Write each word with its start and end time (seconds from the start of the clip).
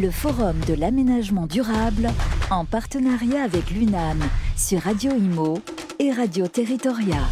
le 0.00 0.10
Forum 0.10 0.56
de 0.66 0.74
l'aménagement 0.74 1.46
durable 1.46 2.10
en 2.50 2.64
partenariat 2.64 3.42
avec 3.42 3.70
l'UNAM 3.70 4.18
sur 4.56 4.80
Radio 4.80 5.12
Imo 5.12 5.60
et 5.98 6.10
Radio 6.10 6.48
Territoria. 6.48 7.22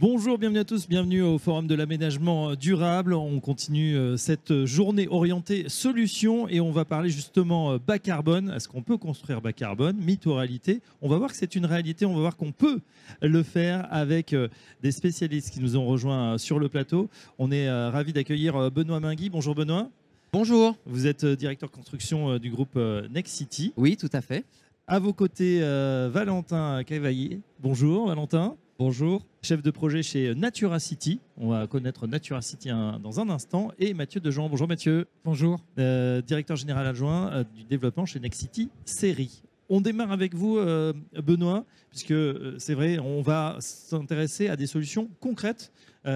Bonjour, 0.00 0.38
bienvenue 0.38 0.58
à 0.58 0.64
tous, 0.64 0.88
bienvenue 0.88 1.22
au 1.22 1.38
Forum 1.38 1.68
de 1.68 1.76
l'aménagement 1.76 2.56
durable. 2.56 3.14
On 3.14 3.38
continue 3.38 3.94
euh, 3.96 4.16
cette 4.16 4.64
journée 4.64 5.06
orientée 5.08 5.68
solutions 5.68 6.48
et 6.48 6.60
on 6.60 6.72
va 6.72 6.84
parler 6.84 7.10
justement 7.10 7.72
euh, 7.72 7.78
bas 7.78 8.00
carbone. 8.00 8.52
Est-ce 8.56 8.68
qu'on 8.68 8.82
peut 8.82 8.96
construire 8.96 9.40
bas 9.40 9.52
carbone? 9.52 9.96
Mythe 9.96 10.26
ou 10.26 10.34
réalité? 10.34 10.80
On 11.02 11.08
va 11.08 11.18
voir 11.18 11.30
que 11.30 11.36
c'est 11.36 11.54
une 11.54 11.66
réalité, 11.66 12.04
on 12.04 12.14
va 12.14 12.20
voir 12.20 12.36
qu'on 12.36 12.50
peut 12.50 12.80
le 13.20 13.42
faire 13.44 13.86
avec 13.92 14.32
euh, 14.32 14.48
des 14.82 14.90
spécialistes 14.90 15.50
qui 15.50 15.60
nous 15.60 15.76
ont 15.76 15.86
rejoints 15.86 16.36
sur 16.36 16.58
le 16.58 16.68
plateau. 16.68 17.08
On 17.38 17.52
est 17.52 17.70
ravis 17.70 18.12
d'accueillir 18.12 18.72
Benoît 18.72 18.98
Mingui. 18.98 19.30
Bonjour 19.30 19.54
Benoît. 19.54 19.88
Bonjour. 20.32 20.76
Vous 20.86 21.06
êtes 21.06 21.26
directeur 21.26 21.70
construction 21.70 22.38
du 22.38 22.50
groupe 22.50 22.78
Next 23.10 23.34
City. 23.34 23.74
Oui, 23.76 23.98
tout 23.98 24.08
à 24.14 24.22
fait. 24.22 24.44
À 24.86 24.98
vos 24.98 25.12
côtés, 25.12 25.60
Valentin 25.60 26.82
Cavaillé. 26.84 27.40
Bonjour 27.60 28.08
Valentin. 28.08 28.56
Bonjour. 28.78 29.26
Chef 29.42 29.62
de 29.62 29.70
projet 29.70 30.02
chez 30.02 30.34
Natura 30.34 30.80
City. 30.80 31.20
On 31.36 31.50
va 31.50 31.66
connaître 31.66 32.06
Natura 32.06 32.40
City 32.40 32.70
dans 32.70 33.20
un 33.20 33.28
instant. 33.28 33.70
Et 33.78 33.92
Mathieu 33.92 34.20
Dejean. 34.20 34.48
Bonjour 34.48 34.66
Mathieu. 34.66 35.06
Bonjour. 35.24 35.60
Euh, 35.78 36.22
directeur 36.22 36.56
général 36.56 36.86
adjoint 36.86 37.30
euh, 37.30 37.44
du 37.54 37.64
développement 37.64 38.06
chez 38.06 38.18
Next 38.18 38.40
City 38.40 38.70
Série. 38.84 39.42
On 39.74 39.80
démarre 39.80 40.12
avec 40.12 40.34
vous, 40.34 40.58
euh, 40.58 40.92
Benoît, 41.14 41.64
puisque 41.88 42.12
c'est 42.58 42.74
vrai, 42.74 42.98
on 42.98 43.22
va 43.22 43.56
s'intéresser 43.58 44.48
à 44.48 44.56
des 44.56 44.66
solutions 44.66 45.08
concrètes 45.20 45.72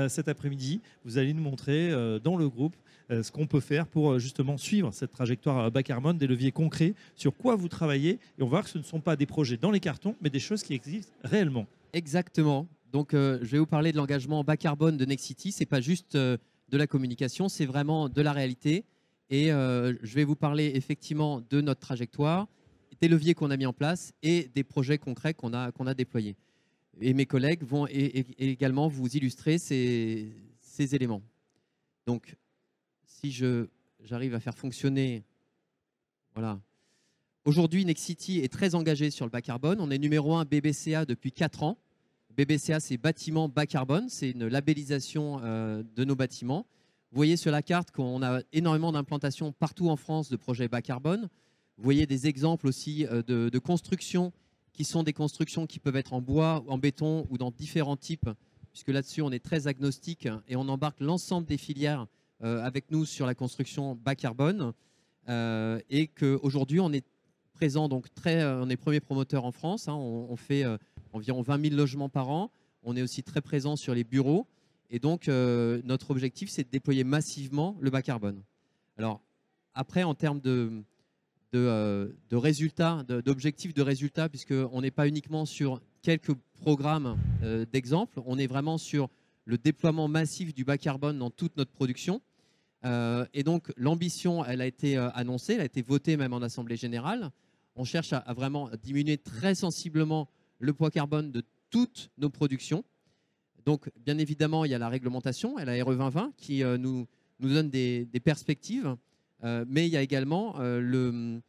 cet 0.08 0.26
après-midi. 0.26 0.80
Vous 1.04 1.16
allez 1.16 1.32
nous 1.32 1.42
montrer 1.42 1.92
dans 2.24 2.36
le 2.36 2.48
groupe 2.48 2.74
ce 3.08 3.30
qu'on 3.30 3.46
peut 3.46 3.60
faire 3.60 3.86
pour 3.86 4.18
justement 4.18 4.56
suivre 4.56 4.92
cette 4.92 5.12
trajectoire 5.12 5.70
bas 5.70 5.84
carbone, 5.84 6.18
des 6.18 6.26
leviers 6.26 6.50
concrets, 6.50 6.94
sur 7.14 7.36
quoi 7.36 7.54
vous 7.54 7.68
travaillez. 7.68 8.18
Et 8.36 8.42
on 8.42 8.46
va 8.46 8.50
voir 8.50 8.64
que 8.64 8.70
ce 8.70 8.78
ne 8.78 8.82
sont 8.82 9.00
pas 9.00 9.14
des 9.14 9.26
projets 9.26 9.56
dans 9.56 9.70
les 9.70 9.78
cartons, 9.78 10.16
mais 10.20 10.28
des 10.28 10.40
choses 10.40 10.64
qui 10.64 10.74
existent 10.74 11.12
réellement. 11.22 11.66
Exactement. 11.92 12.66
Donc, 12.92 13.14
euh, 13.14 13.38
je 13.42 13.48
vais 13.52 13.58
vous 13.58 13.66
parler 13.66 13.92
de 13.92 13.96
l'engagement 13.96 14.44
bas 14.44 14.56
carbone 14.56 14.96
de 14.96 15.04
Nexity. 15.04 15.52
Ce 15.52 15.60
n'est 15.60 15.66
pas 15.66 15.80
juste 15.80 16.14
euh, 16.14 16.36
de 16.68 16.78
la 16.78 16.86
communication, 16.86 17.48
c'est 17.48 17.66
vraiment 17.66 18.08
de 18.08 18.22
la 18.22 18.32
réalité. 18.32 18.84
Et 19.28 19.52
euh, 19.52 19.94
je 20.02 20.14
vais 20.14 20.24
vous 20.24 20.36
parler 20.36 20.72
effectivement 20.74 21.42
de 21.50 21.60
notre 21.60 21.80
trajectoire, 21.80 22.48
des 23.00 23.08
leviers 23.08 23.34
qu'on 23.34 23.50
a 23.50 23.56
mis 23.56 23.66
en 23.66 23.72
place 23.72 24.12
et 24.22 24.50
des 24.54 24.64
projets 24.64 24.98
concrets 24.98 25.34
qu'on 25.34 25.52
a, 25.52 25.70
a 25.70 25.94
déployés. 25.94 26.36
Et 27.00 27.12
mes 27.12 27.26
collègues 27.26 27.62
vont 27.62 27.86
également 27.86 28.88
vous 28.88 29.16
illustrer 29.16 29.58
ces, 29.58 30.32
ces 30.60 30.94
éléments. 30.94 31.22
Donc, 32.06 32.36
si 33.04 33.30
j'arrive 34.02 34.34
à 34.34 34.40
faire 34.40 34.56
fonctionner, 34.56 35.24
voilà. 36.34 36.60
Aujourd'hui, 37.44 37.84
Nexity 37.84 38.40
est 38.40 38.52
très 38.52 38.74
engagé 38.74 39.10
sur 39.10 39.24
le 39.24 39.30
bas 39.30 39.42
carbone. 39.42 39.80
On 39.80 39.90
est 39.90 39.98
numéro 39.98 40.34
1 40.34 40.44
BBCA 40.44 41.04
depuis 41.04 41.32
4 41.32 41.62
ans. 41.62 41.78
BBCA, 42.36 42.80
c'est 42.80 42.98
bâtiment 42.98 43.48
bas 43.48 43.66
carbone, 43.66 44.08
c'est 44.10 44.30
une 44.30 44.46
labellisation 44.46 45.40
euh, 45.42 45.82
de 45.94 46.04
nos 46.04 46.14
bâtiments. 46.14 46.66
Vous 47.10 47.16
voyez 47.16 47.36
sur 47.36 47.50
la 47.50 47.62
carte 47.62 47.92
qu'on 47.92 48.22
a 48.22 48.40
énormément 48.52 48.92
d'implantations 48.92 49.52
partout 49.52 49.88
en 49.88 49.96
France 49.96 50.28
de 50.28 50.36
projets 50.36 50.68
bas 50.68 50.82
carbone. 50.82 51.28
Vous 51.78 51.84
voyez 51.84 52.06
des 52.06 52.26
exemples 52.26 52.66
aussi 52.66 53.06
euh, 53.06 53.22
de, 53.22 53.58
constructions 53.58 54.32
qui 54.72 54.84
sont 54.84 55.02
des 55.02 55.12
constructions 55.12 55.66
qui 55.66 55.78
peuvent 55.78 55.96
être 55.96 56.12
en 56.12 56.20
bois, 56.20 56.64
en 56.68 56.78
béton 56.78 57.26
ou 57.30 57.38
dans 57.38 57.50
différents 57.50 57.96
types, 57.96 58.28
puisque 58.72 58.88
là-dessus 58.88 59.22
on 59.22 59.30
est 59.30 59.42
très 59.42 59.66
agnostique 59.66 60.28
et 60.48 60.56
on 60.56 60.68
embarque 60.68 61.00
l'ensemble 61.00 61.46
des 61.46 61.56
filières 61.56 62.06
euh, 62.42 62.62
avec 62.62 62.90
nous 62.90 63.04
sur 63.04 63.26
la 63.26 63.34
construction 63.34 63.94
bas 63.94 64.14
carbone. 64.14 64.72
et 65.28 66.08
qu'aujourd'hui 66.08 66.80
on 66.80 66.92
est 66.92 67.04
présent, 67.52 67.88
donc 67.88 68.12
très, 68.14 68.44
on 68.44 68.68
est 68.68 68.76
premier 68.76 69.00
promoteur 69.00 69.44
en 69.44 69.52
France. 69.52 69.88
Hein. 69.88 69.94
on, 69.94 70.36
fait 70.36 70.64
environ 71.12 71.40
20 71.42 71.62
000 71.70 71.74
logements 71.74 72.10
par 72.10 72.28
an. 72.28 72.50
On 72.82 72.94
est 72.96 73.02
aussi 73.02 73.22
très 73.22 73.40
présent 73.40 73.76
sur 73.76 73.94
les 73.94 74.04
bureaux. 74.04 74.46
Et 74.90 74.98
donc, 74.98 75.28
euh, 75.28 75.80
notre 75.84 76.10
objectif, 76.10 76.50
c'est 76.50 76.64
de 76.64 76.70
déployer 76.70 77.04
massivement 77.04 77.76
le 77.80 77.90
bas 77.90 78.02
carbone. 78.02 78.42
Alors, 78.96 79.20
après, 79.74 80.04
en 80.04 80.14
termes 80.14 80.40
de, 80.40 80.84
de, 81.56 81.66
euh, 81.66 82.38
résultats, 82.38 83.04
d'objectifs 83.24 83.74
de 83.74 83.82
résultats, 83.82 84.28
puisqu'on 84.28 84.80
n'est 84.80 84.90
pas 84.90 85.08
uniquement 85.08 85.46
sur 85.46 85.80
quelques 86.02 86.34
programmes 86.60 87.18
euh, 87.42 87.64
d'exemple, 87.72 88.20
on 88.26 88.38
est 88.38 88.46
vraiment 88.46 88.78
sur 88.78 89.08
le 89.44 89.58
déploiement 89.58 90.08
massif 90.08 90.54
du 90.54 90.64
bas 90.64 90.78
carbone 90.78 91.18
dans 91.18 91.30
toute 91.30 91.56
notre 91.56 91.72
production. 91.72 92.20
et 93.32 93.42
donc, 93.42 93.72
l'ambition, 93.76 94.44
elle 94.44 94.60
a 94.60 94.66
été 94.66 94.96
annoncée, 94.96 95.54
elle 95.54 95.60
a 95.60 95.64
été 95.64 95.82
votée 95.82 96.16
même 96.16 96.32
en 96.32 96.42
Assemblée 96.42 96.76
générale. 96.76 97.30
On 97.74 97.84
cherche 97.84 98.12
à 98.12 98.32
vraiment 98.34 98.70
diminuer 98.82 99.18
très 99.18 99.54
sensiblement 99.54 100.28
le 100.58 100.72
poids 100.72 100.90
carbone 100.90 101.32
de 101.32 101.42
toutes 101.70 102.10
nos 102.18 102.30
productions. 102.30 102.84
Donc, 103.64 103.90
bien 104.04 104.16
évidemment, 104.18 104.64
il 104.64 104.70
y 104.70 104.74
a 104.74 104.78
la 104.78 104.88
réglementation, 104.88 105.56
la 105.56 105.84
RE 105.84 105.90
2020, 105.90 106.32
qui 106.36 106.62
euh, 106.62 106.78
nous, 106.78 107.06
nous 107.40 107.52
donne 107.52 107.68
des, 107.68 108.08
perspectives, 108.24 108.86
euh, 108.86 108.94
mais 109.42 109.86
il 109.86 109.92
y 109.92 109.96
a 109.96 110.02
également 110.02 110.60
euh, 110.60 110.80
le, 110.80 111.40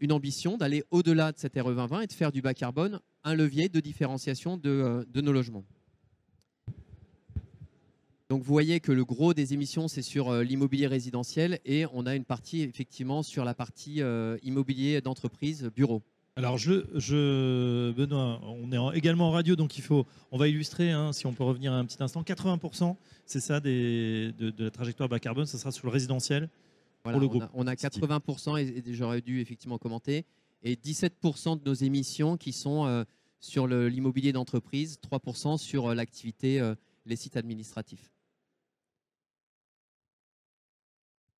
une 0.00 0.12
ambition 0.12 0.56
d'aller 0.56 0.84
au-delà 0.90 1.32
de 1.32 1.38
cette 1.38 1.54
RE 1.54 1.74
2020 1.74 2.00
et 2.02 2.06
de 2.06 2.12
faire 2.12 2.32
du 2.32 2.42
bas 2.42 2.54
carbone 2.54 3.00
un 3.22 3.34
levier 3.34 3.68
de 3.68 3.80
différenciation 3.80 4.56
de, 4.56 5.06
de 5.08 5.20
nos 5.20 5.32
logements. 5.32 5.64
Donc 8.28 8.42
vous 8.42 8.52
voyez 8.52 8.80
que 8.80 8.90
le 8.90 9.04
gros 9.04 9.34
des 9.34 9.52
émissions, 9.52 9.86
c'est 9.86 10.02
sur 10.02 10.32
l'immobilier 10.42 10.86
résidentiel 10.86 11.60
et 11.64 11.86
on 11.92 12.06
a 12.06 12.14
une 12.14 12.24
partie 12.24 12.62
effectivement 12.62 13.22
sur 13.22 13.44
la 13.44 13.54
partie 13.54 14.00
immobilier 14.42 15.00
d'entreprise, 15.00 15.70
bureau. 15.74 16.02
Alors, 16.36 16.58
je, 16.58 17.92
Benoît, 17.92 18.40
on 18.42 18.72
est 18.72 18.98
également 18.98 19.28
en 19.28 19.30
radio, 19.30 19.54
donc 19.54 19.78
il 19.78 19.82
faut, 19.82 20.04
on 20.32 20.38
va 20.38 20.48
illustrer, 20.48 20.90
hein, 20.90 21.12
si 21.12 21.26
on 21.26 21.32
peut 21.32 21.44
revenir 21.44 21.72
un 21.72 21.84
petit 21.84 22.02
instant. 22.02 22.22
80%, 22.22 22.96
c'est 23.24 23.38
ça 23.38 23.60
de, 23.60 24.34
la 24.58 24.70
trajectoire 24.70 25.08
bas 25.08 25.20
carbone, 25.20 25.46
ça 25.46 25.58
sera 25.58 25.70
sur 25.70 25.86
le 25.86 25.92
résidentiel 25.92 26.48
pour 27.04 27.20
le 27.20 27.28
groupe. 27.28 27.44
On 27.54 27.68
a, 27.68 27.74
80%, 27.74 28.58
et, 28.58 28.82
j'aurais 28.94 29.20
dû 29.20 29.40
effectivement 29.40 29.78
commenter, 29.78 30.24
et 30.64 30.74
17% 30.74 31.62
de 31.62 31.64
nos 31.64 31.74
émissions 31.74 32.36
qui 32.36 32.52
sont 32.52 32.84
euh, 32.86 33.04
sur 33.38 33.68
l'immobilier 33.68 34.32
d'entreprise, 34.32 34.98
3% 35.08 35.56
sur 35.58 35.90
euh, 35.90 35.94
l'activité, 35.94 36.60
euh, 36.60 36.74
les 37.06 37.14
sites 37.14 37.36
administratifs. 37.36 38.10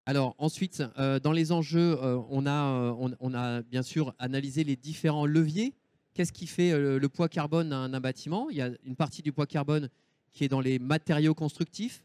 Alors 0.07 0.35
ensuite, 0.37 0.83
euh, 0.99 1.19
dans 1.19 1.33
les 1.33 1.51
enjeux, 1.51 1.97
euh, 2.03 2.21
on, 2.29 2.45
a, 2.45 2.53
euh, 2.53 3.15
on, 3.21 3.35
a 3.35 3.63
bien 3.63 3.83
sûr 3.83 4.15
analysé 4.19 4.63
les 4.63 4.77
différents 4.77 5.25
leviers. 5.25 5.75
Qu'est-ce 6.13 6.33
qui 6.33 6.47
fait 6.47 6.79
le 6.79 7.09
poids 7.09 7.29
carbone 7.29 7.71
d'un 7.71 8.01
bâtiment? 8.01 8.49
Il 8.49 8.57
y 8.57 8.63
a 8.63 8.71
une 8.85 8.95
partie 8.95 9.21
du 9.21 9.33
poids 9.33 9.47
carbone 9.47 9.89
qui 10.33 10.45
est 10.45 10.49
dans 10.49 10.61
les 10.61 10.79
matériaux 10.79 11.35
constructifs. 11.35 12.05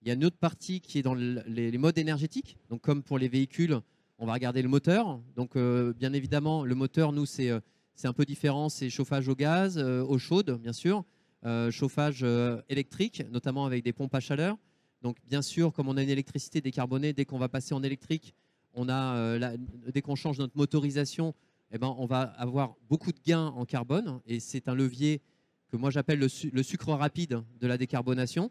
Il 0.00 0.08
y 0.08 0.10
a 0.10 0.14
une 0.14 0.24
autre 0.24 0.38
partie 0.38 0.80
qui 0.80 0.98
est 0.98 1.02
dans 1.02 1.12
les, 1.12 1.76
modes 1.76 1.98
énergétiques. 1.98 2.56
Donc 2.70 2.80
comme 2.80 3.02
pour 3.02 3.18
les 3.18 3.28
véhicules, 3.28 3.78
on 4.18 4.24
va 4.24 4.32
regarder 4.32 4.62
le 4.62 4.70
moteur. 4.70 5.20
Donc 5.36 5.58
bien 5.58 6.14
évidemment, 6.14 6.64
le 6.64 6.74
moteur, 6.74 7.12
nous, 7.12 7.26
c'est 7.26 7.50
un 8.04 8.12
peu 8.14 8.24
différent. 8.24 8.70
C'est 8.70 8.88
chauffage 8.88 9.28
au 9.28 9.34
gaz, 9.34 9.76
eau 9.76 10.16
chaude, 10.16 10.58
bien 10.58 10.72
sûr, 10.72 11.04
chauffage 11.70 12.24
électrique, 12.70 13.24
notamment 13.30 13.66
avec 13.66 13.84
des 13.84 13.92
pompes 13.92 14.14
à 14.14 14.20
chaleur. 14.20 14.56
Donc 15.02 15.16
bien 15.26 15.42
sûr, 15.42 15.72
comme 15.72 15.88
on 15.88 15.96
a 15.96 16.02
une 16.02 16.10
électricité 16.10 16.60
décarbonée, 16.60 17.12
dès 17.12 17.24
qu'on 17.24 17.38
va 17.38 17.48
passer 17.48 17.74
en 17.74 17.82
électrique, 17.82 18.34
on 18.74 18.88
a, 18.88 19.16
euh, 19.16 19.56
dès 19.92 20.02
qu'on 20.02 20.14
change 20.14 20.38
notre 20.38 20.56
motorisation, 20.56 21.34
eh 21.72 21.78
ben, 21.78 21.94
on 21.98 22.06
va 22.06 22.22
avoir 22.22 22.76
beaucoup 22.88 23.12
de 23.12 23.20
gains 23.24 23.46
en 23.46 23.64
carbone. 23.64 24.20
Et 24.26 24.40
c'est 24.40 24.68
un 24.68 24.74
levier 24.74 25.20
que 25.70 25.76
moi 25.76 25.90
j'appelle 25.90 26.18
le, 26.18 26.28
sucre 26.62 26.92
rapide 26.92 27.42
de 27.60 27.66
la 27.66 27.78
décarbonation. 27.78 28.50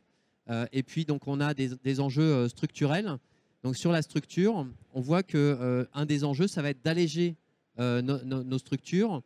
Euh, 0.49 0.65
et 0.71 0.83
puis 0.83 1.05
donc 1.05 1.27
on 1.27 1.39
a 1.39 1.53
des, 1.53 1.99
enjeux 1.99 2.23
euh, 2.23 2.49
structurels. 2.49 3.17
Donc 3.63 3.75
sur 3.75 3.91
la 3.91 4.01
structure, 4.01 4.65
on 4.93 5.01
voit 5.01 5.21
que 5.21 5.85
un 5.93 6.05
des 6.05 6.23
enjeux, 6.23 6.47
ça 6.47 6.61
va 6.61 6.69
être 6.69 6.81
d'alléger 6.81 7.35
nos 7.77 8.57
structures 8.57 9.21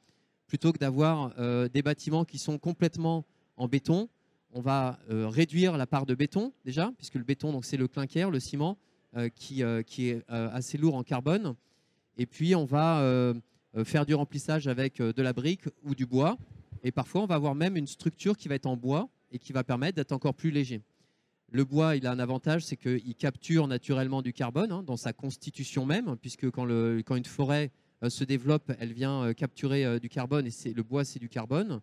plutôt 0.48 0.74
que 0.74 0.80
d'avoir 0.80 1.36
des 1.70 1.84
bâtiments 1.84 2.26
qui 2.26 2.40
sont 2.40 2.58
complètement 2.58 3.26
en 3.58 3.68
béton 3.68 4.10
on 4.54 4.62
va 4.62 5.00
euh, 5.10 5.28
réduire 5.28 5.78
la 5.78 5.88
part 5.88 6.06
de 6.06 6.16
béton 6.16 6.54
déjà, 6.64 6.92
puisque 6.98 7.16
le 7.16 7.24
béton, 7.24 7.60
c'est 7.62 7.78
le 7.78 7.88
clinker, 7.88 8.30
le 8.30 8.40
ciment, 8.40 8.78
euh, 9.18 9.30
qui, 9.30 9.64
euh, 9.64 9.82
qui, 9.82 10.10
est 10.10 10.24
assez 10.30 10.78
lourd 10.78 10.96
en 10.96 11.04
carbone. 11.04 11.56
Et 12.18 12.26
puis, 12.26 12.56
on 12.56 12.66
va 12.66 13.34
faire 13.86 14.06
du 14.06 14.14
remplissage 14.14 14.68
avec 14.68 15.02
de 15.02 15.22
la 15.22 15.34
brique 15.34 15.64
ou 15.84 15.96
du 15.96 16.06
bois. 16.06 16.38
Et 16.84 16.92
parfois, 16.92 17.24
on 17.24 17.26
va 17.26 17.36
avoir 17.36 17.56
même 17.56 17.76
une 17.76 17.88
structure 17.88 18.38
qui 18.38 18.48
va 18.48 18.56
être 18.56 18.68
en 18.68 18.78
bois 18.78 19.10
et 19.32 19.40
qui 19.40 19.52
va 19.52 19.64
permettre 19.64 19.96
d'être 19.96 20.12
encore 20.12 20.36
plus 20.36 20.52
léger. 20.52 20.82
Le 21.52 21.66
bois, 21.66 21.96
il 21.96 22.06
a 22.06 22.12
un 22.12 22.20
avantage, 22.20 22.66
c'est 22.66 22.78
qu'il 22.78 23.16
capture 23.16 23.68
naturellement 23.68 24.22
du 24.22 24.32
carbone 24.32 24.72
hein, 24.72 24.84
dans 24.84 24.98
sa 24.98 25.12
constitution 25.12 25.88
même, 25.88 26.16
puisque 26.18 26.52
quand 26.52 27.16
une 27.16 27.26
forêt 27.26 27.72
se 28.08 28.24
développe, 28.24 28.72
elle 28.80 28.94
vient 28.94 29.34
capturer 29.34 30.00
du 30.00 30.10
carbone 30.10 30.46
et 30.46 30.74
le 30.74 30.84
bois, 30.84 31.04
c'est 31.04 31.20
du 31.20 31.30
carbone. 31.30 31.82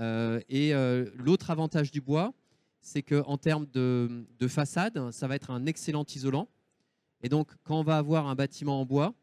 Euh, 0.00 0.40
et 0.48 0.74
euh, 0.74 1.10
l'autre 1.14 1.50
avantage 1.50 1.90
du 1.90 2.00
bois, 2.00 2.32
c'est 2.80 3.02
qu'en 3.02 3.36
termes 3.36 3.66
de, 3.66 4.26
façade, 4.48 5.10
ça 5.10 5.28
va 5.28 5.36
être 5.36 5.50
un 5.50 5.66
excellent 5.66 6.04
isolant. 6.14 6.48
Et 7.22 7.28
donc, 7.28 7.50
quand 7.62 7.78
on 7.78 7.84
va 7.84 7.98
avoir 7.98 8.26
un 8.26 8.34
bâtiment 8.34 8.80
en 8.80 8.84
bois, 8.84 9.14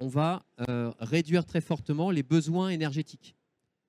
on 0.00 0.08
va 0.08 0.42
euh, 0.68 0.92
réduire 0.98 1.44
très 1.44 1.60
fortement 1.60 2.10
les 2.10 2.22
besoins 2.22 2.70
énergétiques. 2.70 3.36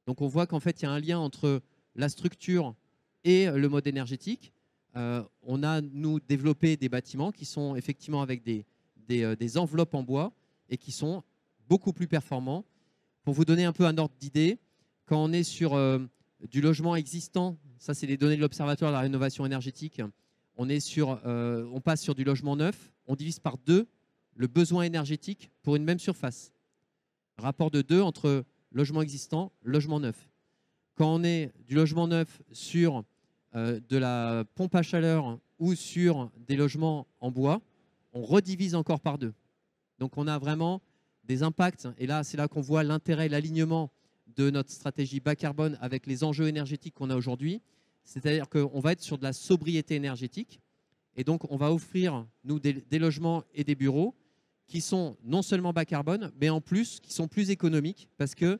Donc, 0.06 0.21
on 0.21 0.27
voit 0.27 0.45
qu'en 0.45 0.60
fait, 0.60 0.81
il 0.81 0.86
y 0.86 0.88
a 0.88 0.92
un 0.92 1.00
lien 1.00 1.19
entre 1.19 1.62
la 1.95 2.10
structure 2.10 2.75
et 3.24 3.48
le 3.48 3.69
mode 3.69 3.88
énergétique. 3.88 4.54
On 4.95 5.63
a, 5.63 5.81
nous, 5.81 6.19
développé 6.19 6.77
des 6.77 6.89
bâtiments 6.89 7.31
qui 7.31 7.45
sont 7.45 7.75
effectivement 7.75 8.22
avec 8.22 8.44
des 8.44 9.57
enveloppes 9.57 9.94
en 9.94 10.04
bois 10.04 10.33
et 10.69 10.77
qui 10.77 10.92
sont 10.92 11.24
beaucoup 11.68 11.94
plus 11.94 12.07
performants. 12.07 12.65
Pour 13.24 13.33
vous 13.33 13.45
donner 13.45 13.65
un 13.65 13.74
peu 13.74 13.86
un 13.86 13.98
ordre 13.98 14.15
d'idée, 14.19 14.60
quand 15.09 15.23
on 15.23 15.33
est 15.33 15.44
sur 15.44 15.75
du 16.51 16.61
logement 16.61 16.95
existant, 16.95 17.57
ça 17.79 17.95
c'est 17.95 18.06
les 18.06 18.15
données 18.15 18.35
de 18.35 18.41
l'Observatoire 18.41 18.91
de 18.91 18.95
la 18.95 19.01
rénovation 19.01 19.44
énergétique, 19.44 20.03
euh, 20.59 21.65
on 21.73 21.81
passe 21.81 22.01
sur 22.03 22.13
du 22.13 22.23
logement 22.23 22.56
neuf, 22.56 22.94
on 23.07 23.15
divise 23.15 23.39
par 23.39 23.57
deux 23.57 23.88
le 24.35 24.45
besoin 24.45 24.83
énergétique 24.83 25.50
pour 25.63 25.75
une 25.75 25.83
même 25.83 25.97
surface. 25.97 26.53
Rapport 27.39 27.71
de 27.71 27.81
deux 27.81 28.01
entre 28.01 28.45
logement 28.71 29.01
existant, 29.01 29.51
logement 29.63 30.00
neuf. 30.00 30.29
Quand 30.94 31.12
on 31.15 31.23
est 31.23 31.51
du 31.65 31.73
logement 31.73 32.07
neuf 32.07 32.44
sur 32.51 33.03
euh, 33.55 33.79
de 33.89 33.97
la 33.97 34.44
pompe 34.53 34.75
à 34.75 34.83
chaleur 34.83 35.39
ou 35.57 35.73
sur 35.73 36.29
des 36.47 36.55
logements 36.55 37.07
en 37.19 37.31
bois, 37.31 37.62
on 38.13 38.21
redivise 38.21 38.75
encore 38.75 39.00
par 39.00 39.17
deux. 39.17 39.33
Donc 39.97 40.17
on 40.17 40.27
a 40.27 40.38
vraiment 40.38 40.83
des 41.23 41.41
impacts, 41.41 41.88
et 41.97 42.05
là 42.05 42.23
c'est 42.23 42.38
là 42.38 42.47
qu'on 42.47 42.62
voit 42.62 42.83
l'intérêt, 42.83 43.27
l'alignement 43.27 43.91
de 44.35 44.49
notre 44.49 44.71
stratégie 44.71 45.19
bas 45.19 45.35
carbone 45.35 45.77
avec 45.81 46.05
les 46.07 46.23
enjeux 46.23 46.47
énergétiques 46.47 46.93
qu'on 46.95 47.09
a 47.09 47.15
aujourd'hui. 47.15 47.61
C'est-à-dire 48.03 48.49
qu'on 48.49 48.79
va 48.79 48.93
être 48.93 49.01
sur 49.01 49.17
de 49.17 49.23
la 49.23 49.33
sobriété 49.33 49.95
énergétique. 49.95 50.59
Et 51.15 51.23
donc, 51.23 51.51
on 51.51 51.57
va 51.57 51.71
offrir, 51.71 52.25
nous, 52.43 52.59
des, 52.59 52.99
logements 52.99 53.43
et 53.53 53.63
des 53.63 53.75
bureaux 53.75 54.15
qui 54.67 54.81
sont 54.81 55.17
non 55.23 55.41
seulement 55.41 55.73
bas 55.73 55.85
carbone, 55.85 56.31
mais 56.39 56.49
en 56.49 56.61
plus, 56.61 56.99
qui 56.99 57.11
sont 57.11 57.27
plus 57.27 57.49
économiques 57.49 58.07
parce 58.17 58.35
qu'ils 58.35 58.59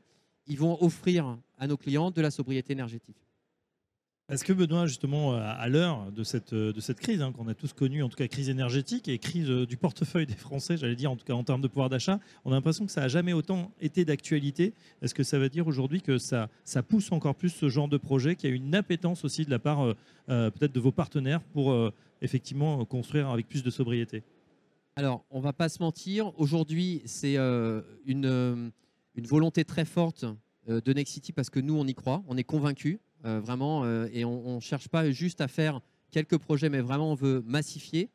vont 0.57 0.81
offrir 0.83 1.38
à 1.57 1.68
nos 1.68 1.77
clients 1.77 2.12
de 2.12 2.21
la 2.21 2.31
sobriété 2.31 2.74
énergétique. 2.74 3.29
Est-ce 4.30 4.44
que 4.44 4.54
Benoît, 4.54 4.86
justement, 4.86 5.34
à 5.34 5.68
l'heure 5.70 6.12
de 6.12 6.24
cette, 6.24 6.54
de 6.54 6.80
cette 6.80 7.00
crise 7.00 7.20
hein, 7.20 7.31
qu'on 7.31 7.48
a 7.48 7.56
tous 7.56 7.74
connue, 7.74 8.04
en 8.04 8.10
tout 8.10 8.16
cas 8.16 8.28
crise 8.28 8.48
énergétique 8.50 9.08
et 9.08 9.18
crise 9.18 9.50
euh, 9.50 9.66
du 9.66 9.76
portefeuille 9.76 10.28
des 10.28 10.36
Français, 10.36 10.78
j'allais 10.78 10.96
dire, 10.96 11.10
en 11.10 11.16
tout 11.16 11.26
cas 11.26 11.34
en 11.34 11.44
termes 11.44 11.62
de 11.62 11.68
pouvoir 11.68 11.90
d'achat, 11.90 12.20
on 12.46 12.52
a 12.52 12.54
l'impression 12.54 12.86
que 12.86 12.92
ça 12.92 13.02
n'a 13.02 13.08
jamais 13.08 13.34
autant 13.34 13.72
été 13.81 14.06
d'actualité. 14.06 14.76
Est-ce 15.02 15.16
que 15.16 15.24
ça 15.24 15.40
veut 15.40 15.50
dire 15.50 15.66
aujourd'hui 15.66 16.04
que 16.04 16.20
ça, 16.20 16.48
ça 16.64 16.84
pousse 16.84 17.12
encore 17.12 17.34
plus 17.34 17.50
ce 17.50 17.70
genre 17.70 17.88
de 17.88 17.98
projet, 17.98 18.36
qu'il 18.36 18.52
y 18.52 18.54
a 18.54 18.56
une 18.56 18.76
appétence 18.76 19.26
aussi 19.26 19.46
de 19.46 19.50
la 19.50 19.58
part 19.58 19.81
euh, 19.81 19.96
euh, 20.30 20.52
peut-être 20.52 20.74
de 20.74 20.80
vos 20.80 20.92
partenaires 20.92 21.42
pour 21.42 21.76
effectivement 22.22 22.86
construire 22.86 23.30
avec 23.30 23.48
plus 23.48 23.64
de 23.64 23.72
sobriété? 23.72 24.22
Alors, 24.96 25.26
on 25.31 25.40
ne 25.40 25.44
va 25.44 25.54
pas 25.54 25.70
se 25.70 25.81
mentir, 25.81 26.40
aujourd'hui, 26.40 27.02
c'est 27.06 27.38
une, 27.38 28.72
une 29.16 29.26
volonté 29.26 29.66
très 29.66 29.86
forte 29.86 30.26
de 30.68 30.94
Nexity 30.94 31.31
parce 31.31 31.50
que 31.50 31.60
nous, 31.60 31.76
on 31.76 31.88
y 31.88 31.96
croit, 31.96 32.24
on 32.28 32.38
est 32.38 32.44
convaincus. 32.44 33.00
Euh, 33.25 33.39
vraiment, 33.39 33.83
euh, 33.83 34.07
et 34.13 34.24
on 34.24 34.56
ne 34.56 34.60
cherche 34.62 34.88
pas 34.88 35.10
juste 35.12 35.42
à 35.42 35.48
faire 35.48 35.81
quelques 36.12 36.38
projets, 36.38 36.69
mais 36.69 36.80
vraiment 36.80 37.12
on 37.12 37.16
veut 37.16 37.42
massifier. 37.45 38.10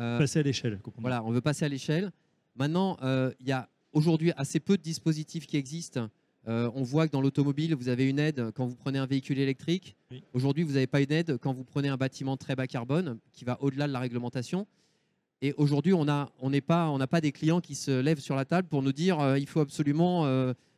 Euh, 0.00 0.18
passer 0.18 0.38
à 0.38 0.42
l'échelle. 0.42 0.80
Voilà, 0.96 1.22
on 1.24 1.30
veut 1.30 1.40
passer 1.40 1.64
à 1.64 1.68
l'échelle. 1.68 2.10
Maintenant, 2.56 2.96
il 3.02 3.46
y 3.46 3.52
a 3.52 3.68
aujourd'hui 3.92 4.32
assez 4.36 4.58
peu 4.60 4.76
de 4.76 4.82
dispositifs 4.82 5.46
qui 5.46 5.56
existent. 5.56 6.08
on 6.46 6.82
voit 6.82 7.06
que 7.06 7.12
dans 7.12 7.20
l'automobile, 7.20 7.74
vous 7.74 7.88
avez 7.88 8.08
une 8.08 8.18
aide 8.18 8.50
quand 8.54 8.66
vous 8.66 8.74
prenez 8.74 8.98
un 8.98 9.06
véhicule 9.06 9.38
électrique. 9.38 9.96
Aujourd'hui, 10.32 10.64
vous 10.64 10.72
n'avez 10.72 10.86
pas 10.86 11.00
une 11.00 11.12
aide 11.12 11.38
quand 11.38 11.52
vous 11.52 11.64
prenez 11.64 11.88
un 11.88 11.96
bâtiment 11.96 12.36
très 12.36 12.56
bas 12.56 12.66
carbone 12.66 13.18
qui 13.32 13.44
va 13.44 13.58
au-delà 13.62 13.86
de 13.86 13.92
la 13.92 14.00
réglementation. 14.00 14.66
Et 15.40 15.52
aujourd'hui, 15.56 15.92
on 15.92 16.04
n'a 16.04 16.30
on 16.40 16.50
pas, 16.60 16.90
on 16.90 16.98
pas 16.98 17.20
des 17.20 17.30
clients 17.30 17.60
qui 17.60 17.76
se 17.76 18.00
lèvent 18.00 18.18
sur 18.18 18.34
la 18.34 18.44
table 18.44 18.66
pour 18.66 18.82
nous 18.82 18.92
dire 18.92 19.36
il 19.36 19.46
faut 19.46 19.60
absolument 19.60 20.24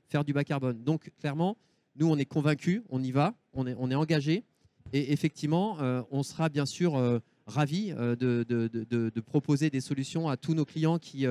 faire 0.08 0.25
du 0.25 0.34
bas 0.34 0.44
carbone. 0.44 0.82
Donc, 0.82 1.11
clairement, 1.19 1.56
nous, 2.00 2.08
on 2.08 2.17
est 2.17 2.25
convaincus, 2.25 2.82
on 2.88 3.02
y 3.02 3.12
va, 3.12 3.35
on 3.52 3.67
est, 3.67 3.76
on 3.79 3.91
est 3.91 3.94
engagé. 3.94 4.44
Et 4.93 5.12
effectivement, 5.12 5.79
euh, 5.81 6.02
on 6.11 6.23
sera 6.23 6.49
bien 6.49 6.67
sûr 6.67 6.97
euh, 6.97 7.20
ravis 7.47 7.93
euh, 7.93 8.17
de, 8.17 9.20
proposer 9.20 9.69
des 9.70 9.82
solutions 9.82 10.29
à 10.29 10.37
tous 10.38 10.55
nos 10.55 10.64
clients 10.64 10.99
qui, 10.99 11.26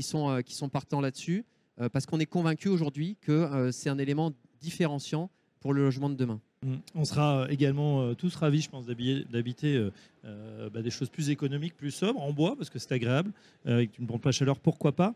sont, 0.00 0.42
qui 0.44 0.54
sont 0.54 0.68
partants 0.68 1.00
là-dessus, 1.00 1.44
parce 1.92 2.06
qu'on 2.06 2.18
est 2.18 2.26
convaincu 2.26 2.68
aujourd'hui 2.68 3.18
que 3.20 3.70
c'est 3.70 3.90
un 3.90 3.98
élément 3.98 4.32
différenciant 4.60 5.30
pour 5.60 5.74
le 5.74 5.82
logement 5.82 6.08
de 6.08 6.14
demain. 6.14 6.40
Mm. 6.64 6.76
On 6.94 7.04
sera 7.04 7.46
également 7.50 8.02
euh, 8.02 8.14
tous 8.14 8.34
ravis, 8.34 8.62
je 8.62 8.70
pense, 8.70 8.86
d'habiter 8.86 9.76
euh, 9.76 9.92
euh, 10.24 10.70
bah, 10.70 10.80
des 10.80 10.90
choses 10.90 11.10
plus 11.10 11.28
économiques, 11.28 11.76
plus 11.76 11.90
sobres, 11.90 12.22
en 12.22 12.32
bois, 12.32 12.56
parce 12.56 12.70
que 12.70 12.78
c'est 12.78 12.92
agréable, 12.92 13.30
avec 13.66 13.98
une 13.98 14.06
pompe 14.06 14.26
à 14.26 14.32
chaleur, 14.32 14.58
pourquoi 14.58 14.92
pas. 14.92 15.14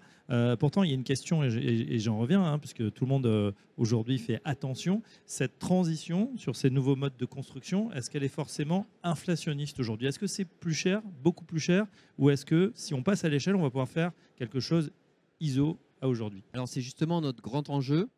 pourtant, 0.58 0.82
il 0.82 0.90
y 0.90 0.92
a 0.92 0.94
une 0.94 1.04
question, 1.04 1.42
et 1.42 1.98
j'en 1.98 2.18
reviens, 2.18 2.44
hein, 2.44 2.58
parce 2.58 2.74
que 2.74 2.88
tout 2.88 3.04
le 3.04 3.08
monde 3.08 3.54
aujourd'hui 3.76 4.18
fait 4.18 4.40
attention, 4.44 5.02
cette 5.26 5.58
transition 5.58 6.30
sur 6.36 6.54
ces 6.56 6.70
nouveaux 6.70 6.96
modes 6.96 7.16
de 7.18 7.24
construction, 7.24 7.92
est-ce 7.92 8.10
qu'elle 8.10 8.22
est 8.22 8.28
forcément 8.28 8.86
inflationniste 9.02 9.80
aujourd'hui? 9.80 10.06
Est-ce 10.06 10.18
que 10.18 10.26
c'est 10.26 10.44
plus 10.44 10.74
cher, 10.74 11.02
beaucoup 11.22 11.44
plus 11.44 11.60
cher, 11.60 11.86
ou 12.18 12.30
est-ce 12.30 12.44
que 12.44 12.72
si 12.74 12.94
on 12.94 13.02
passe 13.02 13.24
à 13.24 13.28
l'échelle, 13.28 13.56
on 13.56 13.62
va 13.62 13.70
pouvoir 13.70 13.88
faire 13.88 14.12
quelque 14.36 14.60
chose 14.60 14.92
ISO 15.40 15.78
à 16.00 16.08
aujourd'hui? 16.08 16.42
Alors 16.52 16.68
c'est 16.68 16.82
justement 16.82 17.20
notre 17.20 17.42
grand 17.42 17.68
enjeu, 17.70 18.08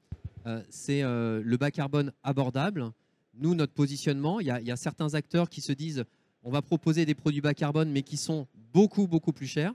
c'est 0.69 1.03
le 1.03 1.57
bas 1.57 1.71
carbone 1.71 2.13
abordable 2.23 2.93
nous, 3.35 3.55
notre 3.55 3.73
positionnement, 3.73 4.41
il 4.41 4.47
y, 4.47 4.51
a, 4.71 4.77
certains 4.77 5.15
acteurs 5.15 5.49
qui 5.49 5.61
se 5.61 5.73
disent 5.73 6.05
on 6.45 6.51
va 6.51 6.61
proposer 6.61 7.07
des 7.07 7.15
produits 7.15 7.41
bas 7.41 7.55
carbone, 7.55 7.91
mais 7.91 8.03
qui 8.03 8.17
sont 8.17 8.47
beaucoup, 8.73 9.07
beaucoup 9.07 9.33
plus 9.33 9.47
chers. 9.47 9.73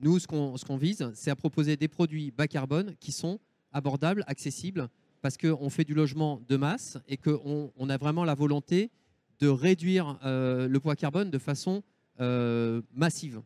Nous, 0.00 0.18
ce 0.18 0.26
qu'on 0.26 0.76
vise, 0.76 1.10
c'est 1.14 1.30
à 1.30 1.36
proposer 1.36 1.76
des 1.76 1.88
produits 1.88 2.30
bas 2.30 2.46
carbone 2.46 2.94
qui 3.00 3.12
sont 3.12 3.38
abordables, 3.72 4.22
accessibles, 4.26 4.88
parce 5.22 5.38
qu'on 5.38 5.70
fait 5.70 5.84
du 5.84 5.94
logement 5.94 6.42
de 6.48 6.56
masse 6.56 6.98
et 7.08 7.16
qu'on 7.16 7.72
on 7.76 7.88
a 7.88 7.96
vraiment 7.96 8.24
la 8.24 8.34
volonté 8.34 8.90
de 9.40 9.48
réduire 9.48 10.18
euh, 10.24 10.68
le 10.68 10.80
poids 10.80 10.96
carbone 10.96 11.30
de 11.30 11.38
façon 11.38 11.82
euh, 12.20 12.82
massive. 12.94 13.40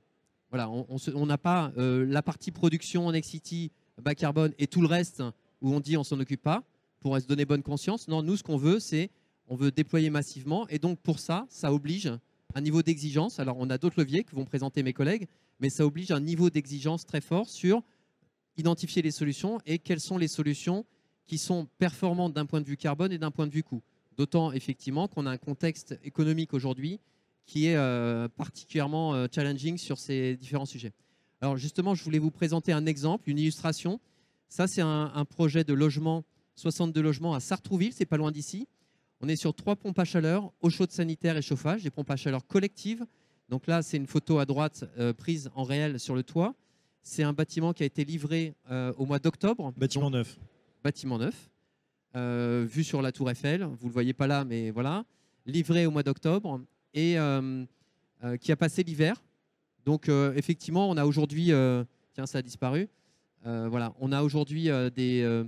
Voilà, 0.50 0.68
on 0.70 1.26
n'a 1.26 1.38
pas 1.38 1.72
euh, 1.76 2.06
la 2.06 2.22
partie 2.22 2.50
production 2.50 3.06
en 3.06 3.12
Nexity 3.12 3.70
bas 4.02 4.14
carbone 4.14 4.52
et 4.58 4.66
tout 4.66 4.80
le 4.80 4.86
reste 4.86 5.22
où 5.60 5.74
on 5.74 5.80
dit 5.80 5.96
on 5.96 6.04
s'en 6.04 6.18
occupe 6.20 6.42
pas 6.42 6.64
pour 7.00 7.18
se 7.20 7.26
donner 7.26 7.44
bonne 7.44 7.62
conscience. 7.62 8.08
Non, 8.08 8.22
nous, 8.22 8.36
ce 8.36 8.42
qu'on 8.42 8.56
veut, 8.56 8.80
c'est 8.80 9.10
on 9.48 9.56
veut 9.56 9.70
déployer 9.70 10.10
massivement. 10.10 10.68
Et 10.68 10.78
donc 10.78 10.98
pour 11.00 11.18
ça, 11.18 11.46
ça 11.48 11.72
oblige 11.72 12.10
un 12.54 12.60
niveau 12.60 12.82
d'exigence. 12.82 13.40
Alors 13.40 13.56
on 13.58 13.70
a 13.70 13.78
d'autres 13.78 14.00
leviers 14.00 14.24
que 14.24 14.34
vont 14.34 14.44
présenter 14.44 14.82
mes 14.82 14.92
collègues, 14.92 15.26
mais 15.60 15.70
ça 15.70 15.84
oblige 15.86 16.10
un 16.10 16.20
niveau 16.20 16.50
d'exigence 16.50 17.04
très 17.04 17.20
fort 17.20 17.48
sur 17.48 17.82
identifier 18.56 19.02
les 19.02 19.10
solutions 19.10 19.60
et 19.66 19.78
quelles 19.78 20.00
sont 20.00 20.18
les 20.18 20.28
solutions 20.28 20.84
qui 21.26 21.38
sont 21.38 21.68
performantes 21.78 22.32
d'un 22.32 22.46
point 22.46 22.60
de 22.60 22.66
vue 22.66 22.76
carbone 22.76 23.12
et 23.12 23.18
d'un 23.18 23.30
point 23.30 23.46
de 23.46 23.52
vue 23.52 23.62
coût. 23.62 23.82
D'autant 24.16 24.50
effectivement 24.52 25.06
qu'on 25.06 25.26
a 25.26 25.30
un 25.30 25.36
contexte 25.36 25.98
économique 26.02 26.54
aujourd'hui 26.54 26.98
qui 27.46 27.66
est 27.66 27.76
euh, 27.76 28.28
particulièrement 28.28 29.14
euh, 29.14 29.26
challenging 29.32 29.78
sur 29.78 29.98
ces 29.98 30.36
différents 30.36 30.66
sujets. 30.66 30.92
Alors 31.40 31.56
justement, 31.56 31.94
je 31.94 32.02
voulais 32.02 32.18
vous 32.18 32.30
présenter 32.30 32.72
un 32.72 32.84
exemple, 32.84 33.30
une 33.30 33.38
illustration. 33.38 34.00
Ça, 34.48 34.66
c'est 34.66 34.82
un, 34.82 35.12
un, 35.14 35.24
projet 35.24 35.62
de 35.64 35.72
logement, 35.72 36.24
62 36.56 37.00
logements 37.00 37.34
à 37.34 37.40
Sartrouville, 37.40 37.92
c'est 37.92 38.06
pas 38.06 38.16
loin 38.16 38.32
d'ici. 38.32 38.66
On 39.20 39.28
est 39.28 39.36
sur 39.36 39.52
trois 39.52 39.74
pompes 39.74 39.98
à 39.98 40.04
chaleur, 40.04 40.52
eau 40.60 40.70
chaude 40.70 40.92
sanitaire 40.92 41.36
et 41.36 41.42
chauffage, 41.42 41.82
des 41.82 41.90
pompes 41.90 42.10
à 42.10 42.16
chaleur 42.16 42.46
collectives. 42.46 43.04
Donc 43.48 43.66
là, 43.66 43.82
c'est 43.82 43.96
une 43.96 44.06
photo 44.06 44.38
à 44.38 44.44
droite 44.44 44.84
euh, 44.98 45.12
prise 45.12 45.50
en 45.56 45.64
réel 45.64 45.98
sur 45.98 46.14
le 46.14 46.22
toit. 46.22 46.54
C'est 47.02 47.24
un 47.24 47.32
bâtiment 47.32 47.72
qui 47.72 47.82
a 47.82 47.86
été 47.86 48.04
livré 48.04 48.54
euh, 48.70 48.92
au 48.96 49.06
mois 49.06 49.18
d'octobre. 49.18 49.72
Bâtiment 49.76 50.10
neuf. 50.10 50.38
Bâtiment 50.84 51.18
neuf. 51.18 51.50
Euh, 52.14 52.64
vu 52.68 52.84
sur 52.84 53.02
la 53.02 53.10
tour 53.10 53.28
Eiffel, 53.28 53.64
vous 53.64 53.84
ne 53.84 53.88
le 53.88 53.92
voyez 53.92 54.12
pas 54.12 54.28
là, 54.28 54.44
mais 54.44 54.70
voilà. 54.70 55.04
Livré 55.46 55.84
au 55.86 55.90
mois 55.90 56.02
d'octobre 56.04 56.60
et 56.94 57.16
qui 58.40 58.52
a 58.52 58.56
passé 58.56 58.82
l'hiver. 58.82 59.22
Donc 59.84 60.08
effectivement, 60.08 60.90
on 60.90 60.96
a 60.96 61.04
aujourd'hui... 61.04 61.52
tiens, 62.12 62.26
ça 62.26 62.38
a 62.38 62.42
disparu. 62.42 62.88
voilà, 63.44 63.94
on 63.98 64.12
a 64.12 64.22
aujourd'hui 64.22 64.68
des 64.94 65.44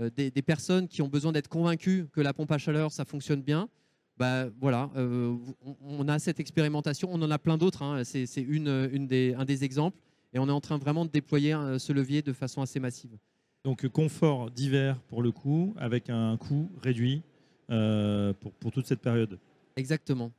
euh, 0.00 0.10
des, 0.10 0.30
personnes 0.42 0.88
qui 0.88 1.02
ont 1.02 1.08
besoin 1.08 1.30
d'être 1.30 1.46
convaincues 1.46 2.08
que 2.12 2.20
la 2.20 2.32
pompe 2.32 2.50
à 2.50 2.58
chaleur, 2.58 2.90
ça 2.90 3.04
fonctionne 3.04 3.42
bien, 3.42 3.68
bah, 4.16 4.48
voilà, 4.60 4.90
euh, 4.96 5.36
on, 5.80 6.08
a 6.08 6.18
cette 6.18 6.40
expérimentation, 6.40 7.10
on 7.12 7.22
en 7.22 7.30
a 7.30 7.38
plein 7.38 7.56
d'autres, 7.56 7.82
hein. 7.82 8.02
c'est 8.04 8.26
une, 8.36 8.88
une 8.92 9.06
des, 9.06 9.34
un 9.38 9.44
des 9.44 9.62
exemples, 9.62 9.98
et 10.32 10.40
on 10.40 10.48
est 10.48 10.52
en 10.52 10.60
train 10.60 10.78
vraiment 10.78 11.04
de 11.04 11.10
déployer 11.10 11.56
ce 11.78 11.92
levier 11.92 12.22
de 12.22 12.32
façon 12.32 12.60
assez 12.60 12.80
massive. 12.80 13.16
Donc 13.62 13.86
confort 13.88 14.50
d'hiver 14.50 15.00
pour 15.08 15.22
le 15.22 15.30
coup, 15.30 15.74
avec 15.78 16.10
un 16.10 16.36
coût 16.36 16.70
réduit 16.82 17.22
euh, 17.70 18.32
pour, 18.34 18.52
pour, 18.52 18.72
toute 18.72 18.86
cette 18.86 19.00
période. 19.00 19.38
Exactement. 19.76 20.32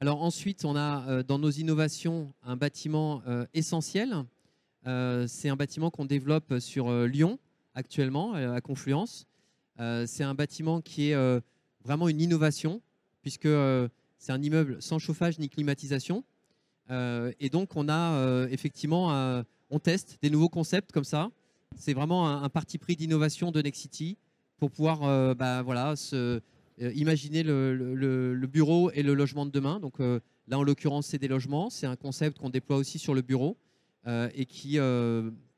Alors 0.00 0.20
ensuite, 0.22 0.64
on 0.64 0.74
a 0.74 1.22
dans 1.22 1.38
nos 1.38 1.50
innovations 1.50 2.34
un 2.42 2.56
bâtiment 2.56 3.22
essentiel. 3.54 4.14
c'est 4.84 5.48
un 5.48 5.56
bâtiment 5.56 5.90
qu'on 5.90 6.04
développe 6.04 6.58
sur 6.58 6.92
Lyon, 7.06 7.38
actuellement 7.74 8.34
euh, 8.34 8.54
à 8.54 8.60
Confluence. 8.60 9.26
Euh, 9.80 10.06
c'est 10.06 10.24
un 10.24 10.34
bâtiment 10.34 10.80
qui 10.80 11.10
est 11.10 11.14
euh, 11.14 11.40
vraiment 11.84 12.08
une 12.08 12.20
innovation, 12.20 12.80
puisque 13.22 13.48
c'est 14.18 14.32
un 14.32 14.42
immeuble 14.42 14.80
sans 14.80 14.98
chauffage 14.98 15.38
ni 15.38 15.48
climatisation. 15.48 16.24
et 16.90 17.48
donc, 17.50 17.76
on 17.76 17.88
a 17.88 18.46
effectivement, 18.50 19.44
on 19.70 19.78
teste 19.78 20.18
des 20.22 20.28
nouveaux 20.28 20.50
concepts 20.50 20.92
comme 20.92 21.04
ça. 21.04 21.30
C'est 21.76 21.94
vraiment 21.94 22.28
un, 22.28 22.48
parti 22.50 22.76
pris 22.76 22.96
d'innovation 22.96 23.50
de 23.50 23.62
Nexity 23.62 24.18
pour 24.58 24.70
pouvoir 24.70 25.34
bah, 25.34 25.62
voilà, 25.62 25.94
imaginer 26.78 27.42
le, 27.42 28.46
bureau 28.46 28.90
et 28.92 29.02
le 29.02 29.14
logement 29.14 29.46
de 29.46 29.50
demain. 29.50 29.80
Donc 29.80 29.98
là, 29.98 30.58
en 30.58 30.62
l'occurrence, 30.62 31.06
c'est 31.06 31.18
des 31.18 31.28
logements. 31.28 31.70
C'est 31.70 31.86
un 31.86 31.96
concept 31.96 32.38
qu'on 32.38 32.50
déploie 32.50 32.76
aussi 32.76 32.98
sur 32.98 33.14
le 33.14 33.22
bureau 33.22 33.56
et 34.06 34.44
qui 34.44 34.78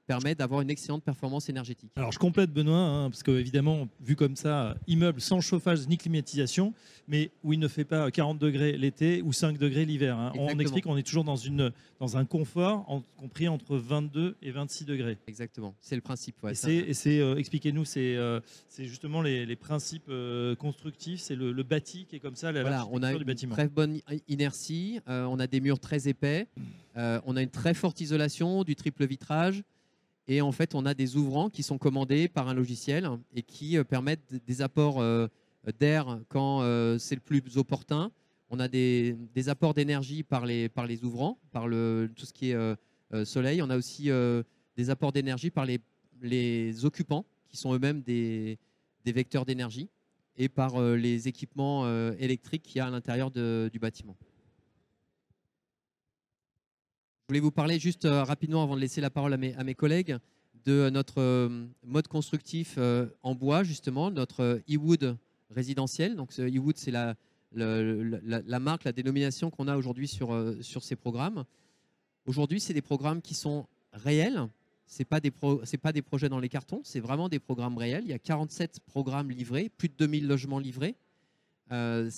permet 0.07 0.35
d'avoir 0.35 0.61
une 0.61 0.71
excellente 0.71 1.03
performance 1.03 1.49
énergétique. 1.49 1.91
Alors 1.97 2.13
je 2.13 2.19
complète 2.19 2.53
Benoît, 2.53 2.79
hein, 2.79 3.11
parce 3.11 3.23
que 3.23 3.33
évidemment, 3.33 3.89
vu 4.01 4.17
comme 4.17 4.37
ça, 4.37 4.77
immeuble 4.87 5.21
sans 5.21 5.41
chauffage 5.41 5.87
ni 5.89 5.99
climatisation, 5.99 6.73
mais 7.09 7.31
où 7.45 7.53
il 7.53 7.59
ne 7.59 7.69
fait 7.69 7.85
pas 7.85 8.11
40 8.11 8.39
degrés 8.39 8.77
l'été 8.77 9.23
ou 9.23 9.33
5 9.33 9.59
degrés 9.59 9.85
l'hiver. 9.85 10.19
Hein. 10.19 10.33
On 10.37 10.59
explique 10.59 10.85
qu'on 10.85 10.97
est 10.97 11.03
toujours 11.03 11.25
dans, 11.25 11.37
une, 11.37 11.73
dans 12.01 12.17
un 12.17 12.25
confort 12.25 12.87
compris 13.17 13.49
entre 13.49 13.77
22 13.77 14.37
et 14.43 14.51
26 14.51 14.85
degrés. 14.85 15.19
Exactement, 15.27 15.75
c'est 15.81 15.97
le 15.97 16.01
principe. 16.01 16.37
et 16.45 16.55
c'est, 16.55 17.21
euh, 17.21 17.37
expliquez-nous, 17.37 17.85
c'est, 17.85 18.17
euh, 18.17 18.41
c'est 18.69 18.85
justement 18.85 19.23
les, 19.23 19.57
principes 19.57 20.09
euh, 20.09 20.55
constructifs, 20.55 21.21
c'est 21.21 21.35
le, 21.35 21.63
bâti 21.63 22.07
qui 22.09 22.17
est 22.17 22.21
comme 22.21 22.37
ça, 22.37 22.53
la 22.53 22.63
voilà, 22.63 22.87
on 22.93 23.03
a 23.03 23.13
une 23.13 23.51
très 23.51 23.69
bonne 23.69 23.99
inertie, 24.29 25.01
on 25.07 25.39
a 25.41 25.47
des 25.47 25.61
murs 25.61 25.81
très 25.81 26.09
épais, 26.09 26.47
on 26.95 27.37
a 27.37 27.43
une 27.43 27.51
très 27.51 27.75
forte 27.75 28.01
isolation, 28.01 28.65
du 28.65 28.77
triple 28.77 29.07
vitrage. 29.07 29.63
Et 30.29 30.41
en 30.41 30.53
fait, 30.53 30.75
on 30.75 30.85
a 30.87 30.95
des 30.95 31.17
ouvrants 31.17 31.51
qui 31.51 31.63
sont 31.63 31.79
commandés 31.79 32.29
par 32.29 32.49
un 32.49 32.55
logiciel 32.55 33.09
et 33.35 33.43
qui 33.43 33.79
euh, 33.79 33.85
permettent 33.85 34.35
des 34.47 34.63
apports 34.63 35.01
euh, 35.01 35.29
d'air 35.79 36.21
quand 36.29 36.63
euh, 36.63 36.99
c'est 36.99 37.15
le 37.15 37.21
plus 37.21 37.43
opportun. 37.57 38.11
On 38.51 38.61
a 38.61 38.69
des, 38.69 39.17
apports 39.49 39.75
d'énergie 39.75 40.23
par 40.23 40.47
les, 40.47 40.71
ouvrants, 41.03 41.39
par 41.51 41.67
le, 41.67 42.11
tout 42.15 42.27
ce 42.27 42.33
qui 42.33 42.51
est 42.53 43.25
soleil. 43.25 43.61
On 43.61 43.71
a 43.71 43.77
aussi 43.77 44.09
des 44.77 44.89
apports 44.89 45.11
d'énergie 45.11 45.51
par 45.51 45.67
les, 45.67 45.81
les 46.23 46.85
occupants, 46.85 47.27
qui 47.49 47.57
sont 47.57 47.75
eux-mêmes 47.75 48.03
des, 48.03 48.57
des 49.05 49.11
vecteurs 49.11 49.47
d'énergie, 49.47 49.89
et 50.37 50.49
par 50.49 50.81
les 50.81 51.27
équipements 51.27 51.91
électriques 52.21 52.63
qu'il 52.63 52.77
y 52.77 52.81
a 52.81 52.87
à 52.87 52.91
l'intérieur 52.91 53.33
du 53.33 53.81
bâtiment. 53.81 54.17
Je 57.29 57.33
voulais 57.33 57.41
vous 57.41 57.51
parler 57.51 57.81
juste 57.81 58.05
euh, 58.05 58.23
rapidement, 58.23 58.63
avant 58.63 58.77
de 58.77 58.81
laisser 58.81 59.01
la 59.01 59.11
parole 59.11 59.33
à 59.33 59.37
mes, 59.37 59.75
collègues, 59.75 60.17
de 60.65 60.91
notre 60.91 61.21
euh, 61.21 61.67
mode 61.85 62.07
constructif 62.07 62.77
euh, 62.79 63.07
en 63.25 63.35
bois, 63.35 63.65
justement, 63.65 64.13
notre 64.13 64.63
e-wood 64.73 65.17
résidentiel. 65.51 66.15
Donc, 66.15 66.31
e-wood, 66.39 66.77
c'est 66.77 66.93
la, 66.93 67.17
marque, 68.61 68.85
la 68.85 68.93
dénomination 68.93 69.51
qu'on 69.51 69.67
a 69.67 69.77
aujourd'hui 69.77 70.07
sur, 70.07 70.31
ces 70.63 70.95
programmes. 70.95 71.45
Aujourd'hui, 72.27 72.61
c'est 72.61 72.75
des 72.75 72.81
programmes 72.81 73.21
qui 73.21 73.35
sont 73.35 73.67
réels. 73.93 74.47
Ce 74.87 75.03
pas, 75.03 75.19
pas 75.83 75.93
des 75.93 76.03
projets 76.03 76.29
dans 76.29 76.39
les 76.39 76.49
cartons, 76.49 76.83
c'est 76.85 77.01
vraiment 77.01 77.29
des 77.29 77.41
programmes 77.41 77.77
réels. 77.77 78.05
Il 78.05 78.11
y 78.11 78.15
a 78.15 78.21
47 78.21 78.79
programmes 78.87 79.33
livrés, 79.33 79.69
plus 79.69 79.89
de 79.89 79.95
2000 79.99 80.29
logements 80.29 80.61
livrés. 80.61 80.95
vous 81.71 82.09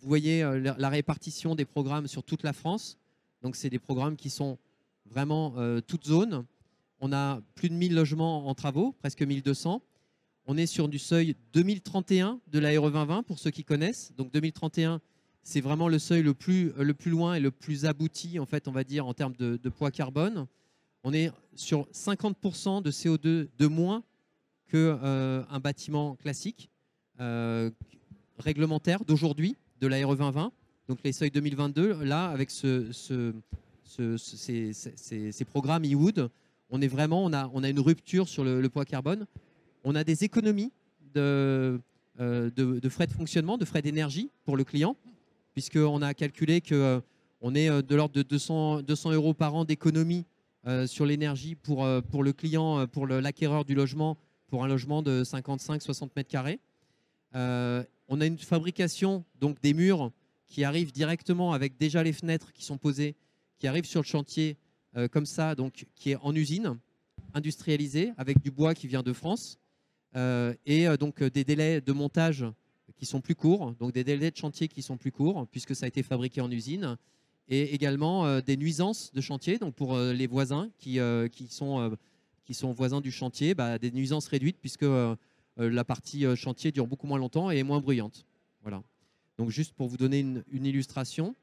voyez 0.00 0.42
la 0.42 0.88
répartition 0.88 1.54
des 1.54 1.64
programmes 1.64 2.08
sur 2.08 2.24
toute 2.24 2.42
la 2.42 2.52
France. 2.52 2.98
Donc, 3.42 3.56
c'est 3.56 3.70
des 3.70 3.78
programmes 3.78 4.16
qui 4.16 4.30
sont 4.30 4.58
vraiment 5.06 5.54
euh, 5.56 5.80
toutes 5.80 6.06
zones. 6.06 6.44
On 7.00 7.12
a 7.12 7.40
plus 7.54 7.68
de 7.68 7.74
1000 7.74 7.94
logements 7.94 8.46
en 8.46 8.54
travaux, 8.54 8.92
presque 9.00 9.22
1200. 9.22 9.82
On 10.46 10.56
est 10.56 10.66
sur 10.66 10.88
du 10.88 10.98
seuil 10.98 11.36
2031 11.52 12.40
de 12.48 12.58
la 12.58 12.70
RE 12.80 12.90
2020 12.90 13.22
pour 13.24 13.38
ceux 13.38 13.50
qui 13.50 13.64
connaissent. 13.64 14.12
Donc 14.16 14.32
2031, 14.32 15.00
c'est 15.42 15.60
vraiment 15.60 15.88
le 15.88 15.98
seuil 15.98 16.22
le 16.22 16.34
plus, 16.34 16.72
le 16.76 16.94
plus 16.94 17.10
loin 17.10 17.34
et 17.34 17.40
le 17.40 17.50
plus 17.50 17.84
abouti, 17.84 18.38
en 18.38 18.46
fait, 18.46 18.68
on 18.68 18.72
va 18.72 18.84
dire, 18.84 19.06
en 19.06 19.14
termes 19.14 19.34
de, 19.36 19.68
poids 19.68 19.90
carbone. 19.90 20.46
On 21.04 21.12
est 21.12 21.30
sur 21.54 21.88
50% 21.90 22.82
de 22.82 22.90
CO2 22.90 23.48
de 23.58 23.66
moins 23.66 24.04
qu'un 24.68 24.78
euh, 24.78 25.58
bâtiment 25.60 26.14
classique 26.16 26.70
euh, 27.20 27.70
réglementaire 28.38 29.04
d'aujourd'hui, 29.04 29.56
de 29.80 29.86
la 29.86 30.06
RE 30.06 30.16
2020. 30.16 30.52
Donc 30.88 30.98
les 31.04 31.12
seuils 31.12 31.30
2022, 31.30 32.02
là, 32.04 32.28
avec 32.28 32.50
ce, 32.50 32.90
ces, 33.86 35.44
programmes 35.44 35.84
e-wood, 35.84 36.28
on 36.70 36.80
est 36.80 36.88
vraiment, 36.88 37.24
on 37.24 37.32
a, 37.32 37.68
une 37.68 37.80
rupture 37.80 38.28
sur 38.28 38.44
le, 38.44 38.68
poids 38.68 38.84
carbone. 38.84 39.26
On 39.84 39.94
a 39.94 40.02
des 40.04 40.24
économies 40.24 40.72
de, 41.14 41.78
euh, 42.20 42.50
de, 42.56 42.88
frais 42.88 43.06
de 43.06 43.12
fonctionnement, 43.12 43.58
de 43.58 43.64
frais 43.64 43.82
d'énergie 43.82 44.30
pour 44.44 44.56
le 44.56 44.64
client, 44.64 44.96
puisqu'on 45.52 46.02
a 46.02 46.14
calculé 46.14 46.60
qu'on 46.60 46.74
euh, 46.74 47.00
on 47.42 47.54
est 47.54 47.68
euh, 47.68 47.82
de 47.82 47.94
l'ordre 47.94 48.14
de 48.14 48.22
200, 48.22 48.82
200 48.82 49.12
euros 49.12 49.34
par 49.34 49.54
an 49.54 49.64
d'économie 49.64 50.24
sur 50.86 51.06
l'énergie 51.06 51.56
pour, 51.56 51.84
pour 52.12 52.22
le 52.22 52.32
client, 52.32 52.86
pour 52.86 53.08
l'acquéreur 53.08 53.64
du 53.64 53.74
logement, 53.74 54.16
pour 54.46 54.62
un 54.62 54.68
logement 54.68 55.02
de 55.02 55.24
55-60 55.24 56.10
mètres 56.14 56.30
carrés. 56.30 56.60
on 57.34 58.20
a 58.20 58.24
une 58.24 58.38
fabrication 58.38 59.24
donc 59.40 59.60
des 59.60 59.74
murs 59.74 60.12
qui 60.52 60.64
arrive 60.64 60.92
directement 60.92 61.54
avec 61.54 61.78
déjà 61.78 62.02
les 62.02 62.12
fenêtres 62.12 62.52
qui 62.52 62.62
sont 62.62 62.76
posées, 62.76 63.16
qui 63.58 63.66
arrive 63.66 63.86
sur 63.86 64.02
le 64.02 64.06
chantier 64.06 64.58
euh, 64.98 65.08
comme 65.08 65.24
ça, 65.24 65.54
donc 65.54 65.86
qui 65.94 66.10
est 66.10 66.16
en 66.16 66.34
usine, 66.34 66.78
industrialisée, 67.32 68.12
avec 68.18 68.38
du 68.42 68.50
bois 68.50 68.74
qui 68.74 68.86
vient 68.86 69.02
de 69.02 69.14
France, 69.14 69.58
euh, 70.14 70.52
et 70.66 70.86
euh, 70.86 70.98
donc 70.98 71.22
des 71.22 71.42
délais 71.42 71.80
de 71.80 71.92
montage 71.92 72.44
qui 72.96 73.06
sont 73.06 73.22
plus 73.22 73.34
courts, 73.34 73.72
donc 73.80 73.92
des 73.92 74.04
délais 74.04 74.30
de 74.30 74.36
chantier 74.36 74.68
qui 74.68 74.82
sont 74.82 74.98
plus 74.98 75.10
courts, 75.10 75.46
puisque 75.50 75.74
ça 75.74 75.86
a 75.86 75.88
été 75.88 76.02
fabriqué 76.02 76.42
en 76.42 76.50
usine, 76.50 76.98
et 77.48 77.74
également 77.74 78.40
des 78.40 78.58
nuisances 78.58 79.10
de 79.14 79.20
chantier, 79.22 79.58
donc 79.58 79.74
pour 79.74 79.98
les 79.98 80.26
voisins 80.26 80.70
qui, 80.78 80.98
qui, 81.32 81.48
sont, 81.48 81.96
qui 82.44 82.54
sont 82.54 82.72
voisins 82.72 83.00
du 83.00 83.10
chantier, 83.10 83.54
bah, 83.54 83.78
des 83.78 83.90
nuisances 83.90 84.28
réduites, 84.28 84.58
puisque 84.60 84.86
la 85.56 85.84
partie 85.84 86.24
chantier 86.36 86.70
dure 86.70 86.86
beaucoup 86.86 87.08
moins 87.08 87.18
longtemps 87.18 87.50
et 87.50 87.58
est 87.58 87.64
moins 87.64 87.80
bruyante. 87.80 88.24
Voilà. 88.62 88.82
Donc 89.38 89.50
juste 89.50 89.72
pour 89.72 89.88
vous 89.88 89.96
donner 89.96 90.20
une, 90.20 90.66
illustration, 90.66 91.34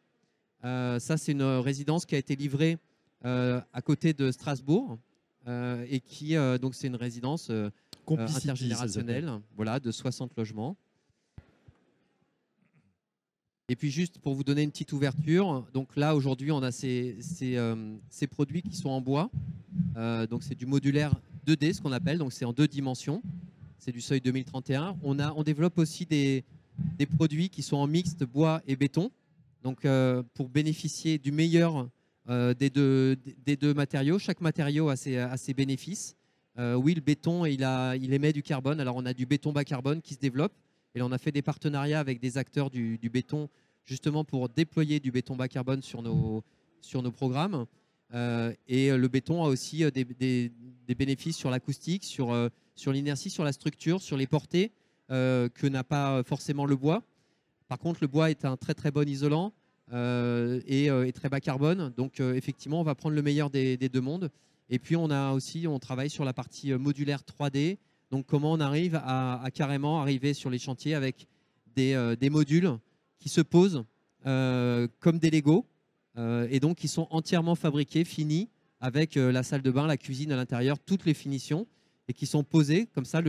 euh, 0.63 0.99
ça 0.99 1.17
c'est 1.17 1.31
une 1.31 1.43
résidence 1.43 2.05
qui 2.05 2.15
a 2.15 2.17
été 2.17 2.35
livrée 2.35 2.77
euh, 3.25 3.61
à 3.73 3.81
côté 3.81 4.13
de 4.13 4.31
Strasbourg 4.31 4.97
euh, 5.47 5.85
et 5.89 5.99
qui 5.99 6.35
donc 6.61 6.75
c'est 6.75 6.87
une 6.87 6.95
résidence 6.95 7.51
intergénérationnelle, 8.07 9.31
voilà, 9.55 9.79
de 9.79 9.91
60 9.91 10.35
logements. 10.37 10.75
Et 13.71 13.75
puis 13.75 13.91
juste 13.91 14.17
pour 14.17 14.33
vous 14.33 14.43
donner 14.43 14.63
une 14.63 14.71
petite 14.71 14.93
ouverture, 14.93 15.67
donc 15.73 15.95
là 15.95 16.15
aujourd'hui 16.15 16.51
on 16.51 16.63
a 16.63 16.71
ces, 16.71 17.17
ces, 17.21 18.27
produits 18.27 18.63
qui 18.63 18.75
sont 18.75 18.89
en 18.89 19.01
bois, 19.01 19.29
donc 20.29 20.43
c'est 20.43 20.55
du 20.55 20.65
modulaire 20.65 21.13
2D 21.47 21.73
ce 21.73 21.81
qu'on 21.81 21.91
appelle, 21.91 22.17
donc 22.17 22.33
c'est 22.33 22.45
en 22.45 22.53
deux 22.53 22.67
dimensions, 22.67 23.21
c'est 23.77 23.91
du 23.91 24.01
seuil 24.01 24.21
2031. 24.21 24.97
On, 25.03 25.19
a, 25.19 25.33
on 25.33 25.43
développe 25.43 25.77
aussi 25.77 26.05
des, 26.05 26.43
des 26.97 27.05
produits 27.05 27.49
qui 27.49 27.63
sont 27.63 27.77
en 27.77 27.87
mixte 27.87 28.23
bois 28.23 28.61
et 28.67 28.75
béton. 28.75 29.11
Donc, 29.63 29.83
euh, 29.85 30.23
pour 30.33 30.49
bénéficier 30.49 31.17
du 31.17 31.31
meilleur 31.31 31.89
euh, 32.29 32.53
des, 32.53 32.69
deux, 32.69 33.73
matériaux, 33.73 34.19
chaque 34.19 34.41
matériau 34.41 34.89
a 34.89 34.95
ses, 34.95 35.53
bénéfices. 35.53 36.15
Euh, 36.57 36.75
oui, 36.75 36.93
le 36.93 37.01
béton, 37.01 37.45
il, 37.45 37.61
émet 38.13 38.33
du 38.33 38.43
carbone. 38.43 38.79
Alors, 38.79 38.95
on 38.95 39.05
a 39.05 39.13
du 39.13 39.25
béton 39.25 39.51
bas 39.51 39.63
carbone 39.63 40.01
qui 40.01 40.13
se 40.13 40.19
développe. 40.19 40.53
Et 40.95 40.99
là, 40.99 41.05
on 41.05 41.11
a 41.11 41.17
fait 41.17 41.31
des 41.31 41.41
partenariats 41.41 41.99
avec 41.99 42.19
des 42.19 42.37
acteurs 42.37 42.69
du, 42.69 42.97
béton, 43.11 43.49
justement 43.85 44.23
pour 44.23 44.49
déployer 44.49 44.99
du 44.99 45.11
béton 45.11 45.35
bas 45.35 45.47
carbone 45.47 45.81
sur 45.81 46.01
nos, 46.01 46.43
programmes. 47.11 47.65
et 48.13 48.89
le 48.89 49.07
béton 49.07 49.43
a 49.43 49.47
aussi 49.47 49.83
des, 49.91 50.51
bénéfices 50.97 51.37
sur 51.37 51.49
l'acoustique, 51.49 52.03
sur 52.03 52.91
l'inertie, 52.91 53.29
sur 53.29 53.43
la 53.43 53.51
structure, 53.51 54.01
sur 54.01 54.17
les 54.17 54.27
portées. 54.27 54.71
Euh, 55.11 55.49
que 55.49 55.65
n'a 55.65 55.83
pas 55.83 56.21
forcément 56.21 56.67
le 56.67 56.75
bois. 56.75 57.01
Par 57.67 57.79
contre, 57.79 57.99
le 58.01 58.07
bois 58.07 58.29
est 58.29 58.45
un 58.45 58.57
très 58.57 58.75
très 58.75 58.91
bon 58.91 59.09
isolant 59.09 59.53
euh, 59.91 60.61
euh, 60.69 61.03
et, 61.03 61.11
très 61.11 61.29
bas 61.29 61.39
carbone. 61.39 61.91
Donc 61.97 62.19
effectivement, 62.19 62.79
on 62.79 62.83
va 62.83 62.93
prendre 62.93 63.15
le 63.15 63.23
meilleur 63.23 63.49
des, 63.49 63.77
deux 63.77 64.01
mondes. 64.01 64.29
Et 64.69 64.77
puis 64.77 64.95
on 64.95 65.09
a 65.09 65.31
aussi, 65.31 65.65
on 65.65 65.79
travaille 65.79 66.11
sur 66.11 66.25
la 66.25 66.33
partie 66.33 66.73
modulaire 66.73 67.21
3D. 67.21 67.79
Donc 68.11 68.27
comment 68.27 68.51
on 68.51 68.59
arrive 68.59 69.01
à, 69.03 69.43
carrément 69.51 69.99
arriver 69.99 70.35
sur 70.35 70.51
les 70.51 70.59
chantiers 70.59 70.93
avec 70.93 71.27
des, 71.75 72.29
modules 72.29 72.77
qui 73.17 73.29
se 73.29 73.41
posent 73.41 73.83
comme 74.23 75.17
des 75.17 75.31
Lego 75.31 75.65
et 76.17 76.59
donc 76.59 76.77
qui 76.77 76.87
sont 76.87 77.07
entièrement 77.09 77.55
fabriqués, 77.55 78.03
finis, 78.03 78.47
avec 78.79 79.15
la 79.15 79.41
salle 79.41 79.63
de 79.63 79.71
bain, 79.71 79.87
la 79.87 79.97
cuisine 79.97 80.31
à 80.31 80.35
l'intérieur, 80.35 80.77
toutes 80.77 81.05
les 81.05 81.15
finitions, 81.15 81.65
et 82.07 82.13
qui 82.13 82.27
sont 82.27 82.43
posés 82.43 82.87
comme 82.93 83.05
ça. 83.05 83.21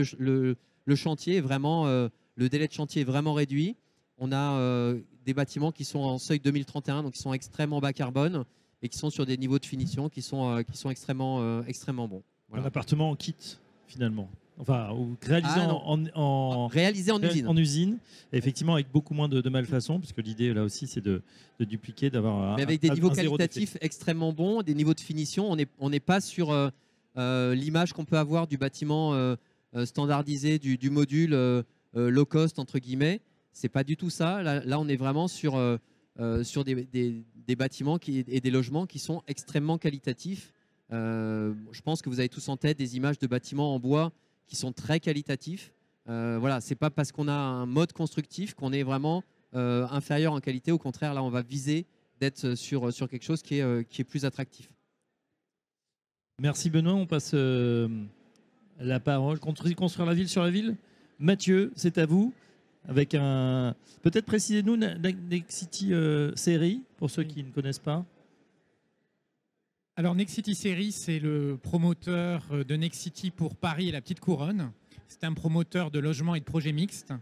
Chantier 0.95 1.37
est 1.37 1.41
vraiment, 1.41 1.87
euh, 1.87 2.09
le 2.35 2.49
délai 2.49 2.67
de 2.67 2.73
chantier 2.73 3.01
est 3.01 3.05
vraiment 3.05 3.33
réduit. 3.33 3.75
On 4.17 4.31
a 4.31 4.53
euh, 4.57 4.99
des 5.25 5.33
bâtiments 5.33 5.71
qui 5.71 5.83
sont 5.85 5.99
en 5.99 6.17
seuil 6.17 6.39
2031, 6.39 7.03
donc 7.03 7.13
qui 7.13 7.19
sont 7.19 7.33
extrêmement 7.33 7.79
bas 7.79 7.93
carbone 7.93 8.43
et 8.81 8.89
qui 8.89 8.97
sont 8.97 9.09
sur 9.09 9.25
des 9.25 9.37
niveaux 9.37 9.59
de 9.59 9.65
finition 9.65 10.09
qui 10.09 10.21
sont, 10.21 10.49
euh, 10.57 10.63
qui 10.63 10.77
sont 10.77 10.89
extrêmement, 10.89 11.63
extrêmement 11.65 12.07
bons. 12.07 12.23
Un 12.53 12.63
appartement 12.63 13.09
en 13.11 13.15
kit 13.15 13.35
finalement. 13.87 14.29
Enfin, 14.59 14.91
ou 14.93 15.15
réalisé 15.25 15.53
Ah, 15.57 15.73
en, 15.73 16.03
en- 16.03 16.07
en- 16.13 16.67
Réalisé 16.67 17.11
en 17.11 17.21
usine. 17.23 17.47
en 17.47 17.57
usine, 17.57 17.97
effectivement 18.31 18.73
avec 18.75 18.91
beaucoup 18.91 19.13
moins 19.15 19.27
de, 19.27 19.41
de 19.41 19.49
malfaçons, 19.49 19.97
puisque 19.99 20.17
l'idée 20.21 20.53
là 20.53 20.63
aussi 20.63 20.85
c'est 20.85 21.01
de, 21.01 21.23
de 21.59 21.65
dupliquer, 21.65 22.09
d'avoir 22.11 22.53
un, 22.53 22.55
Mais 22.57 22.61
avec 22.63 22.79
des 22.79 22.89
niveaux 22.91 23.09
qualitatifs 23.09 23.77
extrêmement 23.81 24.33
bons, 24.33 24.61
des 24.61 24.75
niveaux 24.75 24.93
de 24.93 24.99
finition. 24.99 25.49
On 25.51 25.55
n'est 25.55 25.67
on 25.79 25.89
n'est 25.89 25.99
pas 26.01 26.21
sur 26.21 26.51
euh, 26.51 26.69
euh, 27.17 27.55
l'image 27.55 27.93
qu'on 27.93 28.05
peut 28.05 28.17
avoir 28.19 28.45
du 28.45 28.57
bâtiment 28.57 29.13
euh, 29.15 29.35
euh, 29.75 29.85
standardisé, 29.85 30.59
du, 30.59 30.77
du 30.77 30.89
module 30.89 31.33
euh, 31.33 31.63
euh, 31.95 32.09
low 32.09 32.25
cost, 32.25 32.59
entre 32.59 32.79
guillemets. 32.79 33.21
C'est 33.53 33.69
pas 33.69 33.83
du 33.83 33.97
tout 33.97 34.09
ça. 34.09 34.41
Là, 34.43 34.79
on 34.79 34.87
est 34.87 34.95
vraiment 34.95 35.27
sur, 35.27 35.59
sur 36.43 36.63
des, 36.63 36.85
des- 36.85 37.55
bâtiments 37.57 37.99
et 38.07 38.39
des 38.39 38.49
logements 38.49 38.85
qui 38.85 38.97
sont 38.97 39.23
extrêmement 39.27 39.77
qualitatifs. 39.77 40.53
Je 40.89 41.81
pense 41.81 42.01
que 42.01 42.07
vous 42.07 42.19
avez 42.21 42.29
tous 42.29 42.47
en 42.47 42.55
tête 42.55 42.77
des 42.77 42.95
images 42.95 43.19
de 43.19 43.27
bâtiments 43.27 43.75
en 43.75 43.79
bois 43.79 44.13
qui 44.47 44.55
sont 44.55 44.71
très 44.71 45.01
qualitatifs. 45.01 45.73
Euh, 46.07 46.37
voilà, 46.39 46.61
c'est 46.61 46.75
pas 46.75 46.89
parce 46.89 47.11
qu'on 47.11 47.27
a 47.27 47.33
un 47.33 47.65
mode 47.65 47.91
constructif 47.91 48.53
qu'on 48.53 48.71
est 48.71 48.83
vraiment 48.83 49.21
inférieur 49.51 50.31
en 50.31 50.39
qualité. 50.39 50.71
Au 50.71 50.77
contraire, 50.79 51.13
là, 51.13 51.21
on 51.21 51.29
va 51.29 51.41
viser 51.41 51.85
d'être 52.21 52.55
sur, 52.55 52.93
sur 52.93 53.09
quelque 53.09 53.23
chose 53.25 53.41
qui 53.41 53.55
est, 53.55 53.89
qui 53.89 53.99
est 53.99 54.05
plus 54.05 54.23
attractif. 54.23 54.71
Merci 56.39 56.69
Benoît, 56.69 56.93
on 56.93 57.05
passe 57.05 57.35
la 58.81 58.99
parole. 58.99 59.39
Construire, 59.39 60.05
la 60.05 60.13
ville 60.13 60.29
sur 60.29 60.43
la 60.43 60.51
ville. 60.51 60.75
Mathieu, 61.19 61.71
c'est 61.75 61.97
à 61.97 62.05
vous. 62.05 62.33
Avec 62.87 63.13
un. 63.13 63.75
Peut-être 64.01 64.25
précisez-nous 64.25 64.75
la 64.75 64.95
Nexity 64.95 65.93
euh, 65.93 66.35
série, 66.35 66.81
pour 66.97 67.11
ceux 67.11 67.23
qui 67.23 67.43
ne 67.43 67.51
connaissent 67.51 67.79
pas. 67.79 68.03
Alors 69.97 70.15
Nexity 70.15 70.55
Series, 70.55 70.93
c'est 70.93 71.19
le 71.19 71.59
promoteur 71.61 72.43
euh, 72.51 72.63
de 72.63 72.75
Nexity 72.75 73.29
pour 73.29 73.55
Paris 73.55 73.89
et 73.89 73.91
la 73.91 74.01
Petite 74.01 74.19
Couronne. 74.19 74.71
C'est 75.07 75.23
un 75.25 75.33
promoteur 75.33 75.91
de 75.91 75.99
logements 75.99 76.33
et 76.33 76.39
de 76.39 76.45
projets 76.45 76.71
mixtes 76.71 77.13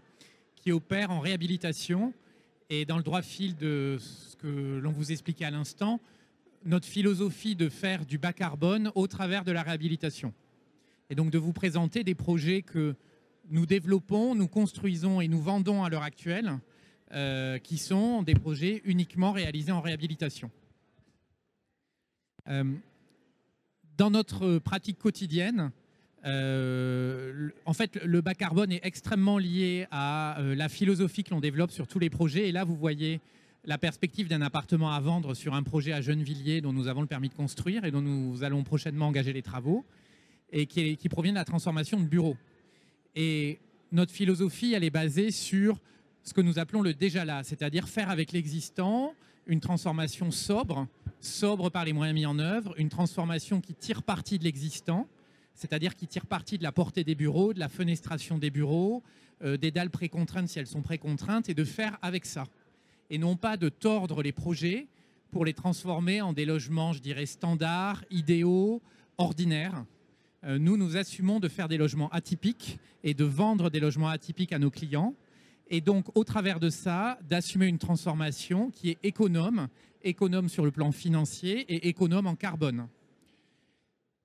qui 0.55 0.71
opère 0.71 1.11
en 1.11 1.19
réhabilitation. 1.19 2.13
Et 2.69 2.85
dans 2.85 2.97
le 2.97 3.03
droit 3.03 3.23
fil 3.23 3.55
de 3.55 3.97
ce 3.99 4.35
que 4.37 4.79
l'on 4.79 4.91
vous 4.91 5.11
expliquait 5.11 5.45
à 5.45 5.51
l'instant, 5.51 5.99
notre 6.63 6.85
philosophie 6.85 7.55
de 7.55 7.67
faire 7.67 8.05
du 8.05 8.17
bas 8.17 8.33
carbone 8.33 8.91
au 8.95 9.07
travers 9.07 9.43
de 9.43 9.51
la 9.51 9.63
réhabilitation. 9.63 10.33
Et 11.09 11.15
donc 11.15 11.31
de 11.31 11.37
vous 11.39 11.53
présenter 11.53 12.03
des 12.03 12.13
projets 12.13 12.61
que 12.61 12.95
nous 13.49 13.65
développons, 13.65 14.35
nous 14.35 14.47
construisons 14.47 15.21
et 15.21 15.27
nous 15.27 15.41
vendons 15.41 15.83
à 15.83 15.89
l'heure 15.89 16.03
actuelle, 16.03 16.59
euh, 17.13 17.57
qui 17.57 17.79
sont 17.79 18.21
des 18.21 18.35
projets 18.35 18.81
uniquement 18.85 19.31
réalisés 19.31 19.71
en 19.71 19.81
réhabilitation. 19.81 20.51
Euh, 22.47 22.63
dans 23.97 24.11
notre 24.11 24.59
pratique 24.59 24.99
quotidienne, 24.99 25.71
euh, 26.25 27.49
en 27.65 27.73
fait, 27.73 27.99
le 28.03 28.21
bas 28.21 28.35
carbone 28.35 28.71
est 28.71 28.81
extrêmement 28.83 29.39
lié 29.39 29.87
à 29.89 30.37
la 30.39 30.69
philosophie 30.69 31.23
que 31.23 31.31
l'on 31.31 31.39
développe 31.39 31.71
sur 31.71 31.87
tous 31.87 31.97
les 31.97 32.11
projets. 32.11 32.49
Et 32.49 32.51
là, 32.51 32.65
vous 32.65 32.75
voyez 32.75 33.19
la 33.65 33.79
perspective 33.79 34.27
d'un 34.27 34.41
appartement 34.41 34.91
à 34.91 34.99
vendre 34.99 35.33
sur 35.33 35.55
un 35.55 35.63
projet 35.63 35.91
à 35.91 36.01
Gennevilliers 36.01 36.61
dont 36.61 36.71
nous 36.71 36.87
avons 36.87 37.01
le 37.01 37.07
permis 37.07 37.29
de 37.29 37.33
construire 37.33 37.83
et 37.83 37.91
dont 37.91 38.01
nous 38.01 38.43
allons 38.43 38.63
prochainement 38.63 39.07
engager 39.07 39.33
les 39.33 39.41
travaux 39.41 39.85
et 40.51 40.65
qui, 40.65 40.97
qui 40.97 41.09
provient 41.09 41.31
de 41.31 41.37
la 41.37 41.45
transformation 41.45 41.99
de 41.99 42.05
bureaux. 42.05 42.37
Et 43.15 43.59
notre 43.91 44.11
philosophie, 44.11 44.73
elle 44.73 44.83
est 44.83 44.89
basée 44.89 45.31
sur 45.31 45.79
ce 46.23 46.33
que 46.33 46.41
nous 46.41 46.59
appelons 46.59 46.81
le 46.81 46.93
déjà 46.93 47.25
là, 47.25 47.43
c'est-à-dire 47.43 47.87
faire 47.87 48.09
avec 48.09 48.31
l'existant 48.31 49.13
une 49.47 49.59
transformation 49.59 50.31
sobre, 50.31 50.87
sobre 51.19 51.69
par 51.69 51.85
les 51.85 51.93
moyens 51.93 52.13
mis 52.13 52.25
en 52.25 52.39
œuvre, 52.39 52.73
une 52.77 52.89
transformation 52.89 53.61
qui 53.61 53.73
tire 53.73 54.03
parti 54.03 54.37
de 54.37 54.43
l'existant, 54.43 55.07
c'est-à-dire 55.55 55.95
qui 55.95 56.07
tire 56.07 56.25
parti 56.25 56.57
de 56.57 56.63
la 56.63 56.71
portée 56.71 57.03
des 57.03 57.15
bureaux, 57.15 57.53
de 57.53 57.59
la 57.59 57.67
fenestration 57.67 58.37
des 58.37 58.51
bureaux, 58.51 59.01
euh, 59.43 59.57
des 59.57 59.71
dalles 59.71 59.89
précontraintes 59.89 60.49
si 60.49 60.59
elles 60.59 60.67
sont 60.67 60.81
précontraintes, 60.81 61.49
et 61.49 61.53
de 61.53 61.63
faire 61.63 61.97
avec 62.01 62.25
ça. 62.25 62.45
Et 63.09 63.17
non 63.17 63.35
pas 63.35 63.57
de 63.57 63.69
tordre 63.69 64.21
les 64.21 64.31
projets 64.31 64.87
pour 65.31 65.45
les 65.45 65.53
transformer 65.53 66.21
en 66.21 66.33
des 66.33 66.45
logements, 66.45 66.93
je 66.93 66.99
dirais, 66.99 67.25
standards, 67.25 68.03
idéaux, 68.11 68.81
ordinaires. 69.17 69.83
Euh, 70.45 70.57
nous, 70.57 70.77
nous 70.77 70.95
assumons 70.95 71.39
de 71.39 71.49
faire 71.49 71.67
des 71.67 71.77
logements 71.77 72.09
atypiques 72.09 72.79
et 73.03 73.13
de 73.13 73.25
vendre 73.25 73.69
des 73.69 73.79
logements 73.79 74.07
atypiques 74.07 74.53
à 74.53 74.59
nos 74.59 74.69
clients. 74.69 75.13
Et 75.69 75.81
donc, 75.81 76.05
au 76.15 76.23
travers 76.23 76.59
de 76.59 76.69
ça, 76.69 77.19
d'assumer 77.29 77.67
une 77.67 77.77
transformation 77.77 78.71
qui 78.71 78.89
est 78.89 78.97
économe, 79.03 79.67
économe 80.01 80.47
sur 80.47 80.63
le 80.63 80.71
plan 80.71 80.91
financier 80.91 81.59
et 81.61 81.89
économe 81.89 82.25
en 82.25 82.35
carbone. 82.35 82.87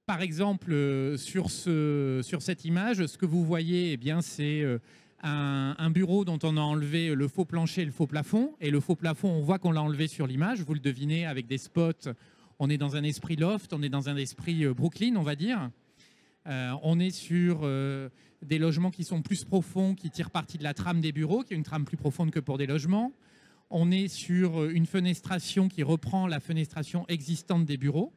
Par 0.07 0.21
exemple, 0.23 0.73
euh, 0.73 1.17
sur, 1.17 1.51
ce, 1.51 2.21
sur 2.23 2.43
cette 2.43 2.65
image, 2.65 3.05
ce 3.07 3.19
que 3.19 3.27
vous 3.27 3.45
voyez, 3.45 3.93
eh 3.93 3.97
bien, 3.97 4.21
c'est 4.21 4.61
euh, 4.61 4.79
un, 5.23 5.75
un 5.79 5.91
bureau 5.91 6.25
dont 6.25 6.39
on 6.45 6.57
a 6.57 6.61
enlevé 6.61 7.13
le 7.15 7.27
faux 7.27 7.45
plancher 7.45 7.83
et 7.83 7.87
le 7.87 7.91
faux 7.91 8.07
plafond. 8.07 8.55
Et 8.61 8.71
le 8.71 8.79
faux 8.79 8.95
plafond, 8.95 9.31
on 9.31 9.41
voit 9.41 9.59
qu'on 9.59 9.73
l'a 9.73 9.83
enlevé 9.83 10.07
sur 10.07 10.29
l'image. 10.29 10.61
Vous 10.61 10.75
le 10.75 10.81
devinez 10.81 11.27
avec 11.27 11.49
des 11.49 11.59
spots. 11.59 12.13
On 12.61 12.71
est 12.71 12.79
dans 12.79 12.95
un 12.95 13.03
esprit 13.03 13.35
loft, 13.35 13.73
on 13.73 13.83
est 13.83 13.89
dans 13.89 14.09
un 14.09 14.17
esprit 14.17 14.65
Brooklyn, 14.67 15.17
on 15.17 15.23
va 15.23 15.35
dire. 15.35 15.71
Euh, 16.47 16.75
on 16.83 17.01
est 17.01 17.11
sur 17.11 17.61
euh, 17.63 18.11
des 18.43 18.59
logements 18.59 18.91
qui 18.91 19.05
sont 19.05 19.23
plus 19.23 19.45
profonds, 19.45 19.95
qui 19.95 20.11
tirent 20.11 20.31
parti 20.31 20.59
de 20.59 20.63
la 20.63 20.75
trame 20.75 21.01
des 21.01 21.13
bureaux, 21.13 21.43
qui 21.43 21.55
est 21.55 21.57
une 21.57 21.63
trame 21.63 21.85
plus 21.85 21.97
profonde 21.97 22.31
que 22.31 22.41
pour 22.41 22.59
des 22.59 22.67
logements. 22.67 23.13
On 23.71 23.91
est 23.91 24.09
sur 24.09 24.61
euh, 24.61 24.71
une 24.71 24.87
fenestration 24.87 25.69
qui 25.69 25.83
reprend 25.83 26.27
la 26.27 26.41
fenestration 26.41 27.07
existante 27.09 27.65
des 27.65 27.77
bureaux. 27.77 28.13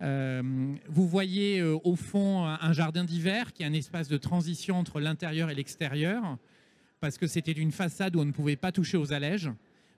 Vous 0.00 1.08
voyez 1.08 1.62
au 1.62 1.96
fond 1.96 2.44
un 2.44 2.72
jardin 2.74 3.04
d'hiver 3.04 3.54
qui 3.54 3.62
est 3.62 3.66
un 3.66 3.72
espace 3.72 4.06
de 4.06 4.18
transition 4.18 4.76
entre 4.76 5.00
l'intérieur 5.00 5.48
et 5.48 5.54
l'extérieur, 5.54 6.36
parce 7.00 7.16
que 7.16 7.26
c'était 7.26 7.52
une 7.52 7.72
façade 7.72 8.14
où 8.14 8.20
on 8.20 8.26
ne 8.26 8.32
pouvait 8.32 8.56
pas 8.56 8.70
toucher 8.70 8.98
aux 8.98 9.14
allèges, 9.14 9.50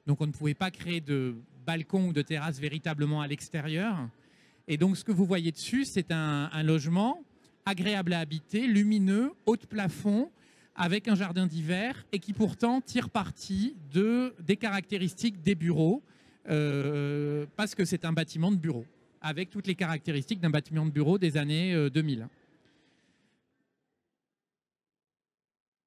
donc 0.07 0.21
on 0.21 0.29
ne 0.29 0.33
pouvait 0.33 0.55
pas 0.55 0.71
créer 0.71 1.01
de 1.01 1.35
balcon 1.67 2.07
ou 2.07 2.13
de 2.13 2.23
terrasse 2.23 2.61
véritablement 2.61 3.21
à 3.21 3.27
l'extérieur. 3.27 4.09
Et 4.69 4.77
donc 4.77 4.97
ce 4.97 5.03
que 5.03 5.11
vous 5.11 5.25
voyez 5.27 5.51
dessus, 5.51 5.85
c'est 5.85 6.13
un 6.13 6.63
logement 6.63 7.26
agréable 7.67 8.13
à 8.15 8.21
habiter, 8.21 8.67
lumineux, 8.67 9.33
haut 9.45 9.57
de 9.57 9.67
plafond, 9.67 10.31
avec 10.75 11.09
un 11.09 11.15
jardin 11.15 11.47
d'hiver 11.47 12.07
et 12.13 12.19
qui 12.19 12.33
pourtant 12.33 12.81
tire 12.81 13.11
parti 13.11 13.77
de, 13.93 14.35
des 14.41 14.57
caractéristiques 14.57 15.43
des 15.43 15.55
bureaux, 15.55 16.03
euh, 16.49 17.47
parce 17.57 17.75
que 17.75 17.85
c'est 17.85 18.05
un 18.05 18.13
bâtiment 18.13 18.53
de 18.53 18.57
bureau, 18.57 18.87
avec 19.21 19.51
toutes 19.51 19.67
les 19.67 19.75
caractéristiques 19.75 20.41
d'un 20.41 20.51
bâtiment 20.51 20.87
de 20.87 20.91
bureau 20.91 21.19
des 21.19 21.37
années 21.37 21.75
euh, 21.75 21.91
2000. 21.91 22.29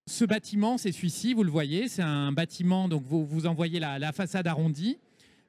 Ce 0.08 0.26
bâtiment, 0.26 0.78
c'est 0.80 0.92
celui-ci, 0.92 1.34
vous 1.34 1.44
le 1.44 1.52
voyez, 1.52 1.88
c'est 1.88 2.02
un 2.02 2.32
bâtiment, 2.32 2.90
donc 2.90 3.04
vous, 3.06 3.46
en 3.46 3.54
voyez 3.54 3.80
la, 3.80 4.12
façade 4.12 4.48
arrondie, 4.48 4.98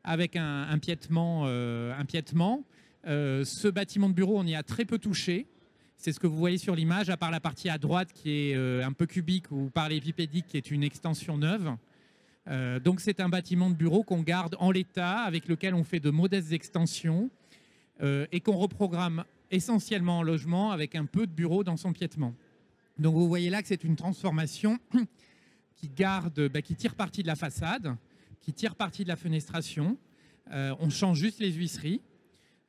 avec 0.04 0.36
un, 0.36 0.68
un 0.68 0.78
piétement. 0.78 1.44
euh, 1.46 1.98
un 1.98 2.04
piétement. 2.04 2.62
Euh, 3.06 3.44
ce 3.44 3.68
bâtiment 3.68 4.08
de 4.10 4.14
bureau, 4.14 4.38
on 4.38 4.46
y 4.46 4.54
a 4.54 4.62
très 4.62 4.84
peu 4.84 4.98
touché. 4.98 5.46
C'est 6.00 6.14
ce 6.14 6.18
que 6.18 6.26
vous 6.26 6.38
voyez 6.38 6.56
sur 6.56 6.74
l'image, 6.74 7.10
à 7.10 7.18
part 7.18 7.30
la 7.30 7.40
partie 7.40 7.68
à 7.68 7.76
droite 7.76 8.14
qui 8.14 8.30
est 8.30 8.56
euh, 8.56 8.82
un 8.82 8.92
peu 8.92 9.04
cubique 9.04 9.50
ou 9.50 9.68
par 9.68 9.90
l'épipédique 9.90 10.46
qui 10.46 10.56
est 10.56 10.70
une 10.70 10.82
extension 10.82 11.36
neuve. 11.36 11.76
Euh, 12.48 12.80
donc 12.80 13.00
c'est 13.00 13.20
un 13.20 13.28
bâtiment 13.28 13.68
de 13.68 13.74
bureau 13.74 14.02
qu'on 14.02 14.22
garde 14.22 14.56
en 14.60 14.70
l'état, 14.70 15.18
avec 15.18 15.46
lequel 15.46 15.74
on 15.74 15.84
fait 15.84 16.00
de 16.00 16.08
modestes 16.08 16.52
extensions 16.52 17.28
euh, 18.00 18.26
et 18.32 18.40
qu'on 18.40 18.56
reprogramme 18.56 19.24
essentiellement 19.50 20.20
en 20.20 20.22
logement 20.22 20.70
avec 20.70 20.94
un 20.94 21.04
peu 21.04 21.26
de 21.26 21.32
bureau 21.32 21.64
dans 21.64 21.76
son 21.76 21.92
piétement. 21.92 22.34
Donc 22.98 23.14
vous 23.14 23.28
voyez 23.28 23.50
là 23.50 23.60
que 23.60 23.68
c'est 23.68 23.84
une 23.84 23.96
transformation 23.96 24.78
qui 25.76 25.90
garde, 25.90 26.48
bah, 26.48 26.62
qui 26.62 26.76
tire 26.76 26.94
parti 26.94 27.20
de 27.20 27.26
la 27.26 27.36
façade, 27.36 27.94
qui 28.40 28.54
tire 28.54 28.74
parti 28.74 29.04
de 29.04 29.08
la 29.08 29.16
fenestration. 29.16 29.98
On 30.50 30.88
change 30.88 31.18
juste 31.18 31.40
les 31.40 31.52
huisseries. 31.52 32.00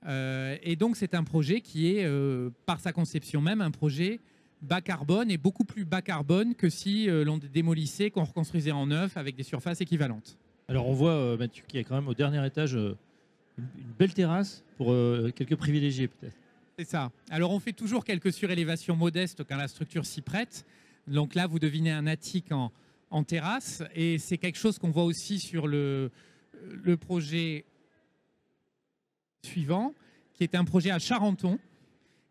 Euh, 0.07 0.57
et 0.63 0.75
donc 0.75 0.95
c'est 0.95 1.13
un 1.13 1.23
projet 1.23 1.61
qui 1.61 1.95
est, 1.95 2.05
euh, 2.05 2.49
par 2.65 2.79
sa 2.79 2.91
conception 2.91 3.41
même, 3.41 3.61
un 3.61 3.71
projet 3.71 4.19
bas 4.61 4.81
carbone 4.81 5.31
et 5.31 5.37
beaucoup 5.37 5.63
plus 5.63 5.85
bas 5.85 6.01
carbone 6.01 6.55
que 6.55 6.69
si 6.69 7.09
euh, 7.09 7.23
l'on 7.23 7.37
démolissait, 7.37 8.11
qu'on 8.11 8.23
reconstruisait 8.23 8.71
en 8.71 8.87
neuf 8.87 9.17
avec 9.17 9.35
des 9.35 9.43
surfaces 9.43 9.81
équivalentes. 9.81 10.37
Alors 10.67 10.87
on 10.87 10.93
voit, 10.93 11.37
Mathieu, 11.37 11.63
qu'il 11.67 11.79
y 11.79 11.83
a 11.83 11.83
quand 11.83 11.95
même 11.95 12.07
au 12.07 12.13
dernier 12.13 12.45
étage 12.45 12.73
une, 12.73 12.95
belle 13.99 14.13
terrasse 14.13 14.63
pour 14.77 14.95
quelques 15.35 15.55
privilégiés 15.55 16.07
peut-être. 16.07 16.33
C'est 16.79 16.85
ça. 16.85 17.11
Alors 17.29 17.51
on 17.51 17.59
fait 17.59 17.73
toujours 17.73 18.05
quelques 18.05 18.31
surélévations 18.31 18.95
modestes 18.95 19.43
quand 19.43 19.57
la 19.57 19.67
structure 19.67 20.05
s'y 20.05 20.21
prête. 20.21 20.65
Donc 21.07 21.35
là, 21.35 21.45
vous 21.45 21.59
devinez 21.59 21.91
un 21.91 22.07
attique 22.07 22.51
en, 22.51 22.71
en 23.09 23.23
terrasse. 23.23 23.83
Et 23.93 24.17
c'est 24.17 24.37
quelque 24.37 24.57
chose 24.57 24.79
qu'on 24.79 24.91
voit 24.91 25.03
aussi 25.03 25.39
sur 25.39 25.67
le, 25.67 26.09
le 26.63 26.97
projet 26.97 27.65
suivant, 29.45 29.93
qui 30.33 30.43
est 30.43 30.55
un 30.55 30.63
projet 30.63 30.91
à 30.91 30.99
Charenton, 30.99 31.59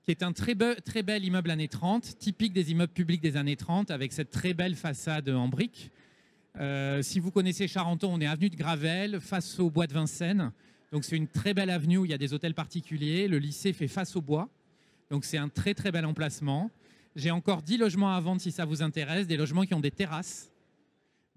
qui 0.04 0.10
est 0.10 0.22
un 0.22 0.32
très, 0.32 0.54
très 0.84 1.02
bel 1.02 1.24
immeuble 1.24 1.50
années 1.50 1.68
30, 1.68 2.18
typique 2.18 2.52
des 2.52 2.70
immeubles 2.70 2.92
publics 2.92 3.20
des 3.20 3.36
années 3.36 3.56
30, 3.56 3.90
avec 3.90 4.12
cette 4.12 4.30
très 4.30 4.54
belle 4.54 4.74
façade 4.74 5.28
en 5.28 5.48
briques. 5.48 5.90
Euh, 6.58 7.02
si 7.02 7.20
vous 7.20 7.30
connaissez 7.30 7.68
Charenton, 7.68 8.10
on 8.12 8.20
est 8.20 8.26
avenue 8.26 8.50
de 8.50 8.56
Gravel, 8.56 9.20
face 9.20 9.60
au 9.60 9.70
bois 9.70 9.86
de 9.86 9.92
Vincennes. 9.92 10.52
Donc 10.92 11.04
c'est 11.04 11.16
une 11.16 11.28
très 11.28 11.54
belle 11.54 11.70
avenue 11.70 11.98
où 11.98 12.04
il 12.04 12.10
y 12.10 12.14
a 12.14 12.18
des 12.18 12.32
hôtels 12.32 12.54
particuliers. 12.54 13.28
Le 13.28 13.38
lycée 13.38 13.72
fait 13.72 13.88
face 13.88 14.16
au 14.16 14.20
bois. 14.20 14.48
Donc 15.10 15.24
c'est 15.24 15.38
un 15.38 15.48
très 15.48 15.74
très 15.74 15.92
bel 15.92 16.04
emplacement. 16.04 16.70
J'ai 17.14 17.30
encore 17.30 17.62
10 17.62 17.76
logements 17.78 18.14
à 18.14 18.20
vendre 18.20 18.40
si 18.40 18.50
ça 18.50 18.64
vous 18.64 18.82
intéresse, 18.82 19.26
des 19.26 19.36
logements 19.36 19.62
qui 19.62 19.74
ont 19.74 19.80
des 19.80 19.90
terrasses 19.90 20.50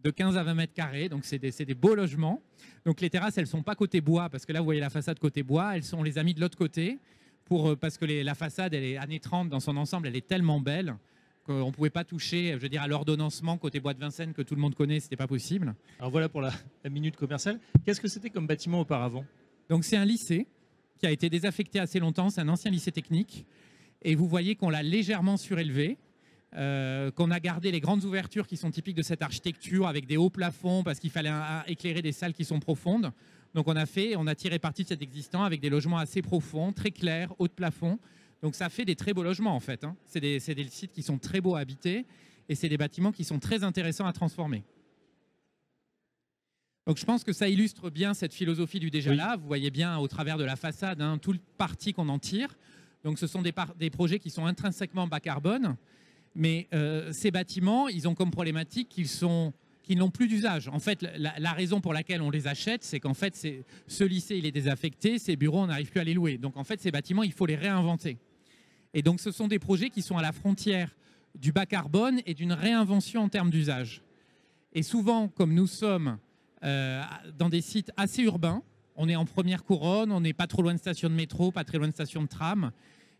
de 0.03 0.11
15 0.11 0.37
à 0.37 0.43
20 0.43 0.53
mètres 0.53 0.73
carrés, 0.73 1.09
donc 1.09 1.25
c'est 1.25 1.39
des, 1.39 1.51
des, 1.51 1.73
beaux 1.73 1.95
logements. 1.95 2.41
Donc 2.85 2.99
les 3.01 3.09
terrasses, 3.09 3.37
elles 3.37 3.45
ne 3.45 3.49
sont 3.49 3.63
pas 3.63 3.75
côté 3.75 4.01
bois, 4.01 4.29
parce 4.29 4.45
que 4.45 4.51
là, 4.51 4.59
vous 4.59 4.65
voyez 4.65 4.81
la 4.81 4.89
façade 4.89 5.19
côté 5.19 5.43
bois, 5.43 5.75
elles 5.75 5.83
sont, 5.83 5.99
on 5.99 6.03
les 6.03 6.17
a 6.17 6.23
mis 6.23 6.33
de 6.33 6.41
l'autre 6.41 6.57
côté, 6.57 6.99
pour, 7.45 7.69
euh, 7.69 7.75
parce 7.75 7.97
que 7.97 8.05
les, 8.05 8.23
la 8.23 8.35
façade, 8.35 8.73
elle 8.73 8.83
est 8.83 8.97
années 8.97 9.19
30 9.19 9.49
dans 9.49 9.59
son 9.59 9.77
ensemble, 9.77 10.07
elle 10.07 10.15
est 10.15 10.27
tellement 10.27 10.59
belle 10.59 10.95
qu'on 11.45 11.67
ne 11.67 11.71
pouvait 11.71 11.89
pas 11.89 12.05
toucher, 12.05 12.53
je 12.53 12.57
veux 12.57 12.69
dire, 12.69 12.81
à 12.81 12.87
l'ordonnancement 12.87 13.57
côté 13.57 13.81
bois 13.81 13.93
de 13.93 13.99
Vincennes 13.99 14.33
que 14.33 14.41
tout 14.41 14.55
le 14.55 14.61
monde 14.61 14.75
connaît, 14.75 14.99
ce 14.99 15.05
n'était 15.05 15.17
pas 15.17 15.27
possible. 15.27 15.75
Alors 15.99 16.09
voilà 16.11 16.29
pour 16.29 16.41
la, 16.41 16.51
la 16.83 16.89
minute 16.89 17.17
commerciale. 17.17 17.59
Qu'est-ce 17.85 17.99
que 17.99 18.07
c'était 18.07 18.29
comme 18.29 18.47
bâtiment 18.47 18.79
auparavant? 18.79 19.25
Donc 19.69 19.83
c'est 19.83 19.97
un 19.97 20.05
lycée 20.05 20.47
qui 20.99 21.05
a 21.05 21.11
été 21.11 21.29
désaffecté 21.29 21.79
assez 21.79 21.99
longtemps, 21.99 22.29
c'est 22.29 22.39
un 22.39 22.47
ancien 22.47 22.71
lycée 22.71 22.93
technique, 22.93 23.45
et 24.03 24.15
vous 24.15 24.27
voyez 24.27 24.55
qu'on 24.55 24.69
l'a 24.69 24.83
légèrement 24.83 25.35
surélevé. 25.35 25.97
Euh, 26.55 27.09
qu'on 27.09 27.31
a 27.31 27.39
gardé 27.39 27.71
les 27.71 27.79
grandes 27.79 28.03
ouvertures 28.03 28.45
qui 28.45 28.57
sont 28.57 28.69
typiques 28.69 28.95
de 28.95 29.01
cette 29.01 29.23
architecture 29.23 29.87
avec 29.87 30.05
des 30.05 30.17
hauts 30.17 30.29
plafonds 30.29 30.83
parce 30.83 30.99
qu'il 30.99 31.09
fallait 31.09 31.31
éclairer 31.65 32.03
des 32.03 32.11
salles 32.11 32.33
qui 32.33 32.45
sont 32.45 32.59
profondes. 32.59 33.11
Donc 33.55 33.67
on 33.67 33.75
a 33.75 33.87
fait, 33.87 34.15
on 34.15 34.27
a 34.27 34.35
tiré 34.35 34.59
parti 34.59 34.83
de 34.83 34.89
cet 34.89 35.01
existant 35.01 35.43
avec 35.43 35.61
des 35.61 35.69
logements 35.69 35.97
assez 35.97 36.21
profonds, 36.21 36.71
très 36.71 36.91
clairs, 36.91 37.33
hauts 37.39 37.47
de 37.47 37.53
plafond. 37.53 37.97
Donc 38.43 38.53
ça 38.53 38.69
fait 38.69 38.85
des 38.85 38.95
très 38.95 39.13
beaux 39.13 39.23
logements 39.23 39.55
en 39.55 39.59
fait. 39.59 39.83
Hein. 39.83 39.95
C'est 40.05 40.19
des, 40.19 40.37
des, 40.39 40.67
sites 40.67 40.91
qui 40.91 41.01
sont 41.01 41.17
très 41.17 41.41
beaux 41.41 41.55
à 41.55 41.59
habiter 41.59 42.05
et 42.47 42.53
c'est 42.53 42.69
des 42.69 42.77
bâtiments 42.77 43.11
qui 43.11 43.23
sont 43.23 43.39
très 43.39 43.63
intéressants 43.63 44.05
à 44.05 44.13
transformer. 44.13 44.63
Donc 46.85 46.97
je 46.97 47.05
pense 47.05 47.23
que 47.23 47.33
ça 47.33 47.49
illustre 47.49 47.89
bien 47.89 48.13
cette 48.13 48.33
philosophie 48.33 48.79
du 48.79 48.91
déjà 48.91 49.15
là. 49.15 49.37
Vous 49.37 49.47
voyez 49.47 49.71
bien 49.71 49.97
au 49.97 50.07
travers 50.07 50.37
de 50.37 50.43
la 50.43 50.55
façade 50.55 51.01
hein, 51.01 51.17
tout 51.17 51.33
le 51.33 51.39
parti 51.57 51.93
qu'on 51.93 52.09
en 52.09 52.19
tire. 52.19 52.55
Donc 53.03 53.17
ce 53.17 53.25
sont 53.25 53.41
des, 53.41 53.53
des 53.79 53.89
projets 53.89 54.19
qui 54.19 54.29
sont 54.29 54.45
intrinsèquement 54.45 55.07
bas 55.07 55.19
carbone. 55.19 55.77
Mais 56.35 56.67
euh, 56.73 57.11
ces 57.13 57.31
bâtiments, 57.31 57.87
ils 57.87 58.07
ont 58.07 58.15
comme 58.15 58.31
problématique 58.31 58.89
qu'ils 58.89 59.07
sont 59.07 59.53
qu'ils 59.83 59.97
n'ont 59.97 60.09
plus 60.09 60.29
d'usage. 60.29 60.69
En 60.69 60.79
fait, 60.79 61.05
la, 61.17 61.51
raison 61.51 61.81
pour 61.81 61.91
laquelle 61.91 62.21
on 62.21 62.29
les 62.29 62.47
achète, 62.47 62.85
c'est 62.85 63.01
qu'en 63.01 63.13
fait, 63.13 63.35
ce 63.87 64.03
lycée, 64.05 64.37
il 64.37 64.45
est 64.45 64.51
désaffecté, 64.53 65.19
ces 65.19 65.35
bureaux, 65.35 65.59
on 65.59 65.67
n'arrive 65.67 65.91
plus 65.91 65.99
à 65.99 66.05
les 66.05 66.13
louer. 66.13 66.37
Donc, 66.37 66.55
en 66.55 66.63
fait, 66.63 66.79
ces 66.79 66.89
bâtiments, 66.89 67.21
il 67.21 67.33
faut 67.33 67.45
les 67.45 67.57
réinventer. 67.57 68.17
Et 68.93 69.01
donc, 69.01 69.19
ce 69.19 69.29
sont 69.29 69.49
des 69.49 69.59
projets 69.59 69.89
qui 69.89 70.01
sont 70.01 70.17
à 70.17 70.21
la 70.21 70.31
frontière 70.31 70.95
du 71.35 71.51
bas 71.51 71.65
carbone 71.65 72.21
et 72.25 72.33
d'une 72.33 72.53
réinvention 72.53 73.23
en 73.23 73.27
termes 73.27 73.49
d'usage. 73.49 74.01
Et 74.73 74.83
souvent, 74.83 75.27
comme 75.27 75.53
nous 75.53 75.67
sommes 75.67 76.17
euh, 76.63 77.01
dans 77.37 77.49
des 77.49 77.61
sites 77.61 77.91
assez 77.97 78.23
urbains, 78.23 78.63
on 78.95 79.09
est 79.09 79.15
en 79.15 79.25
première 79.25 79.63
couronne, 79.63 80.11
on 80.11 80.21
n'est 80.21 80.33
pas 80.33 80.47
trop 80.47 80.61
loin 80.61 80.73
de 80.73 80.79
stations 80.79 81.09
de 81.09 81.15
métro, 81.15 81.51
pas 81.51 81.63
très 81.63 81.77
loin 81.77 81.87
de 81.87 81.93
stations 81.93 82.21
de 82.21 82.27
tram, 82.27 82.71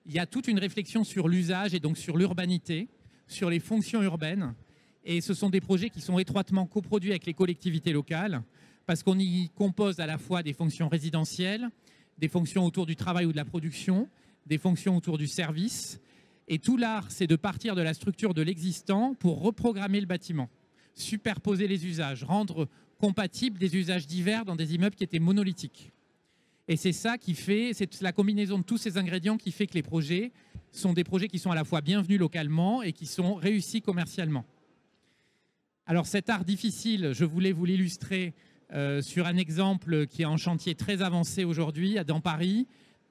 il 0.05 0.13
y 0.13 0.19
a 0.19 0.25
toute 0.25 0.47
une 0.47 0.59
réflexion 0.59 1.03
sur 1.03 1.27
l'usage 1.27 1.73
et 1.73 1.79
donc 1.79 1.97
sur 1.97 2.17
l'urbanité 2.17 2.87
sur 3.27 3.49
les 3.49 3.59
fonctions 3.59 4.01
urbaines. 4.01 4.53
Et 5.05 5.21
ce 5.21 5.33
sont 5.33 5.49
des 5.49 5.61
projets 5.61 5.89
qui 5.89 6.01
sont 6.01 6.19
étroitement 6.19 6.65
coproduits 6.65 7.11
avec 7.11 7.25
les 7.25 7.33
collectivités 7.33 7.91
locales, 7.91 8.41
parce 8.85 9.03
qu'on 9.03 9.17
y 9.19 9.49
compose 9.55 9.99
à 9.99 10.05
la 10.05 10.17
fois 10.17 10.43
des 10.43 10.53
fonctions 10.53 10.89
résidentielles, 10.89 11.69
des 12.17 12.27
fonctions 12.27 12.65
autour 12.65 12.85
du 12.85 12.95
travail 12.95 13.25
ou 13.25 13.31
de 13.31 13.37
la 13.37 13.45
production, 13.45 14.07
des 14.45 14.57
fonctions 14.57 14.97
autour 14.97 15.17
du 15.17 15.27
service. 15.27 15.99
Et 16.47 16.59
tout 16.59 16.77
l'art, 16.77 17.09
c'est 17.09 17.27
de 17.27 17.35
partir 17.35 17.75
de 17.75 17.81
la 17.81 17.93
structure 17.93 18.33
de 18.33 18.41
l'existant 18.41 19.13
pour 19.13 19.41
reprogrammer 19.41 19.99
le 19.99 20.05
bâtiment, 20.05 20.49
superposer 20.93 21.67
les 21.67 21.85
usages, 21.85 22.23
rendre 22.23 22.67
compatibles 22.97 23.57
des 23.57 23.75
usages 23.75 24.07
divers 24.07 24.45
dans 24.45 24.55
des 24.55 24.75
immeubles 24.75 24.95
qui 24.95 25.03
étaient 25.03 25.19
monolithiques. 25.19 25.91
Et 26.67 26.77
c'est 26.77 26.93
ça 26.93 27.17
qui 27.17 27.33
fait, 27.33 27.71
c'est 27.73 28.01
la 28.01 28.13
combinaison 28.13 28.57
de 28.57 28.63
tous 28.63 28.77
ces 28.77 28.97
ingrédients 28.97 29.37
qui 29.37 29.51
fait 29.51 29.67
que 29.67 29.73
les 29.73 29.83
projets 29.83 30.31
sont 30.71 30.93
des 30.93 31.03
projets 31.03 31.27
qui 31.27 31.37
sont 31.37 31.51
à 31.51 31.55
la 31.55 31.65
fois 31.65 31.81
bienvenus 31.81 32.19
localement 32.19 32.81
et 32.81 32.93
qui 32.93 33.05
sont 33.05 33.35
réussis 33.35 33.81
commercialement. 33.81 34.45
Alors 35.85 36.07
cet 36.07 36.29
art 36.29 36.45
difficile, 36.45 37.11
je 37.13 37.25
voulais 37.25 37.51
vous 37.51 37.65
l'illustrer 37.65 38.33
euh, 38.73 39.01
sur 39.01 39.27
un 39.27 39.35
exemple 39.35 40.07
qui 40.07 40.21
est 40.21 40.25
en 40.25 40.37
chantier 40.37 40.73
très 40.73 41.01
avancé 41.01 41.43
aujourd'hui 41.43 41.97
dans 42.07 42.21
Paris. 42.21 42.65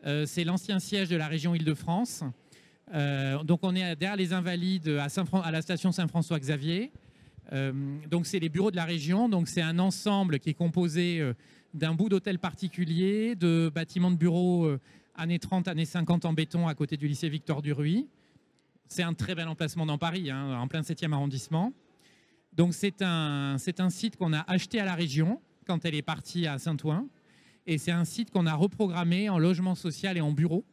Euh, 0.07 0.25
c'est 0.25 0.45
l'ancien 0.45 0.79
siège 0.79 1.11
de 1.11 1.17
la 1.17 1.29
région 1.29 1.55
Île-de-France. 1.55 2.25
Euh, 2.95 3.45
donc 3.45 3.61
on 3.62 3.75
est 3.75 3.95
derrière 3.97 4.17
les 4.17 4.33
Invalides 4.33 4.88
à, 4.88 5.09
à 5.45 5.51
la 5.51 5.61
station 5.61 5.93
Saint-François-Xavier. 5.93 6.91
donc 8.11 8.27
c'est 8.27 8.38
les 8.38 8.49
bureaux 8.49 8.71
de 8.71 8.77
la 8.77 8.87
région. 8.87 9.29
Donc 9.29 9.47
c'est 9.47 9.61
un 9.61 9.79
ensemble 9.79 10.38
qui 10.38 10.49
est 10.49 10.55
composé 10.55 11.23
d'un 11.74 11.94
bout 11.94 12.08
d'hôtel 12.08 12.38
particulier, 12.38 13.35
de 13.35 13.70
bâtiments 13.74 14.11
de 14.11 14.16
bureaux 14.16 14.66
euh, 14.66 14.80
années 15.14 15.38
30, 15.38 15.68
années 15.68 15.85
50 15.85 16.24
en 16.24 16.32
béton 16.32 16.68
à 16.68 16.74
côté 16.74 16.96
du 16.96 17.08
lycée 17.08 17.28
Victor 17.28 17.62
Duruy. 17.62 18.06
C'est 18.88 19.02
un 19.02 19.14
très 19.14 19.35
bel 19.35 19.48
emplacement 19.48 19.87
dans 19.87 19.98
Paris, 19.98 20.30
hein, 20.30 20.58
en 20.58 20.68
plein 20.68 20.82
7e 20.82 21.12
arrondissement. 21.12 21.72
Donc 22.52 22.74
c'est 22.74 23.00
un, 23.00 23.56
un 23.78 23.90
site 23.90 24.16
qu'on 24.16 24.32
a 24.32 24.40
acheté 24.40 24.80
à 24.80 24.85
la 24.85 24.94
région 24.94 25.40
quand 25.66 25.85
elle 25.85 25.94
est 25.94 26.02
partie 26.02 26.46
à 26.46 26.58
Saint-Ouen. 26.58 27.08
Et 27.66 27.78
c'est 27.78 27.92
un 27.92 28.04
site 28.04 28.30
qu'on 28.30 28.46
a 28.46 28.54
reprogrammé 28.54 29.28
en 29.28 29.38
logement 29.38 29.74
social 29.74 30.18
et 30.18 30.20
en 30.20 30.32
bureau. 30.32 30.64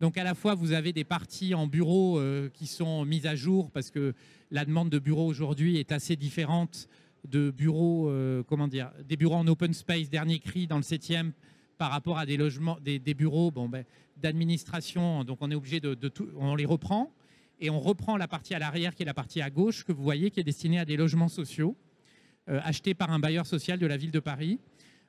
Donc 0.00 0.18
à 0.18 0.24
la 0.24 0.34
fois, 0.34 0.54
vous 0.54 0.72
avez 0.72 0.92
des 0.92 1.04
parties 1.04 1.54
en 1.54 1.66
bureau 1.66 2.18
euh, 2.18 2.50
qui 2.50 2.66
sont 2.66 3.04
mises 3.04 3.26
à 3.26 3.36
jour 3.36 3.70
parce 3.70 3.90
que 3.90 4.12
la 4.50 4.64
demande 4.64 4.90
de 4.90 4.98
bureau 4.98 5.26
aujourd'hui 5.26 5.78
est 5.78 5.92
assez 5.92 6.16
différente 6.16 6.88
de 7.28 7.50
bureaux, 7.50 8.08
euh, 8.08 8.42
comment 8.42 8.68
dire, 8.68 8.90
des 9.06 9.16
bureaux 9.16 9.36
en 9.36 9.46
open 9.46 9.72
space, 9.72 10.10
dernier 10.10 10.38
cri 10.38 10.66
dans 10.66 10.76
le 10.76 10.82
7e, 10.82 11.32
par 11.78 11.90
rapport 11.90 12.18
à 12.18 12.26
des 12.26 12.36
logements, 12.36 12.78
des, 12.80 12.98
bureaux 13.14 13.50
bon, 13.50 13.68
ben, 13.68 13.84
d'administration. 14.16 15.24
Donc 15.24 15.38
on 15.40 15.50
est 15.50 15.54
obligé 15.54 15.80
de, 15.80 15.94
tout, 15.94 16.28
on 16.36 16.54
les 16.54 16.66
reprend 16.66 17.12
et 17.60 17.70
on 17.70 17.80
reprend 17.80 18.16
la 18.16 18.28
partie 18.28 18.54
à 18.54 18.58
l'arrière 18.58 18.94
qui 18.94 19.02
est 19.02 19.06
la 19.06 19.14
partie 19.14 19.40
à 19.40 19.50
gauche 19.50 19.84
que 19.84 19.92
vous 19.92 20.02
voyez 20.02 20.30
qui 20.30 20.40
est 20.40 20.44
destinée 20.44 20.78
à 20.78 20.84
des 20.84 20.96
logements 20.96 21.28
sociaux 21.28 21.76
euh, 22.48 22.60
achetés 22.62 22.94
par 22.94 23.10
un 23.10 23.18
bailleur 23.18 23.46
social 23.46 23.78
de 23.78 23.86
la 23.86 23.96
ville 23.96 24.10
de 24.10 24.20
Paris. 24.20 24.58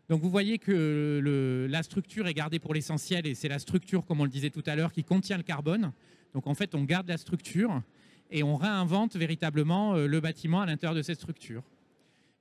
Donc 0.09 0.21
vous 0.21 0.29
voyez 0.29 0.59
que 0.59 1.67
la 1.69 1.83
structure 1.83 2.27
est 2.27 2.33
gardée 2.33 2.59
pour 2.59 2.73
l'essentiel 2.73 3.25
et 3.25 3.33
c'est 3.33 3.47
la 3.47 3.57
structure, 3.57 4.05
comme 4.05 4.21
on 4.21 4.23
le 4.23 4.29
disait 4.29 4.51
tout 4.51 4.63
à 4.67 4.75
l'heure, 4.75 4.91
qui 4.91 5.03
contient 5.03 5.37
le 5.37 5.43
carbone. 5.43 5.91
Donc 6.33 6.47
en 6.47 6.53
fait, 6.53 6.75
on 6.75 6.83
garde 6.83 7.07
la 7.07 7.17
structure 7.17 7.81
et 8.29 8.43
on 8.43 8.55
réinvente 8.55 9.15
véritablement 9.15 9.95
euh, 9.95 10.07
le 10.07 10.19
bâtiment 10.19 10.61
à 10.61 10.65
l'intérieur 10.65 10.95
de 10.95 11.01
cette 11.01 11.19
structure. 11.19 11.63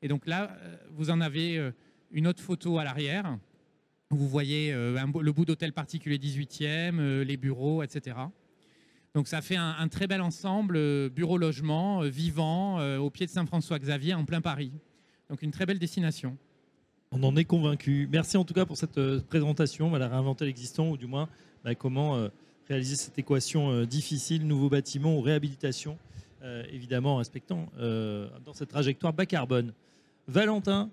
Et 0.05 0.09
donc 0.09 0.27
là, 0.27 0.55
euh, 0.61 0.77
vous 0.91 1.09
en 1.09 1.23
avez 1.23 1.57
euh, 1.57 1.71
une 2.11 2.27
autre 2.27 2.43
photo 2.43 2.79
à 2.79 2.85
l'arrière. 2.85 3.39
Vous 4.11 4.29
voyez 4.29 4.71
euh, 4.71 5.03
le 5.23 5.33
bout 5.33 5.47
d'hôtel 5.47 5.73
particulier 5.73 6.19
18e, 6.19 7.23
les 7.23 7.37
bureaux, 7.39 7.83
etc. 7.83 8.19
Donc 9.15 9.29
ça 9.29 9.41
fait 9.41 9.57
un, 9.57 9.89
très 9.89 10.07
bel 10.07 10.21
ensemble, 10.21 11.09
bureau-logement, 11.09 12.01
vivant, 12.03 12.81
au 12.99 13.11
pied 13.11 13.27
de 13.27 13.31
Saint-François-Xavier, 13.31 14.13
en 14.13 14.25
plein 14.25 14.41
Paris. 14.41 14.73
Donc 15.31 15.41
une 15.41 15.53
très 15.53 15.67
belle 15.67 15.79
destination. 15.79 16.37
On 17.13 17.23
en 17.23 17.37
est 17.37 17.45
convaincu. 17.45 18.09
Merci 18.11 18.37
en 18.37 18.45
tout 18.45 18.55
cas 18.55 18.67
pour 18.67 18.77
cette 18.77 19.01
présentation. 19.29 19.87
On 19.87 19.91
va 19.91 20.07
réinventer 20.09 20.45
l'existant, 20.47 20.91
ou 20.91 20.97
du 20.97 21.07
moins 21.07 21.29
bah, 21.63 21.77
comment 21.77 22.29
réaliser 22.69 22.97
cette 22.97 23.17
équation 23.17 23.85
difficile, 23.85 24.49
nouveau 24.49 24.69
bâtiment 24.69 25.17
ou 25.17 25.21
réhabilitation, 25.21 25.97
évidemment 26.73 27.15
en 27.15 27.19
respectant 27.19 27.69
dans 27.79 28.53
cette 28.53 28.71
trajectoire 28.71 29.13
bas 29.13 29.27
carbone. 29.27 29.73
Valentin 30.27 30.91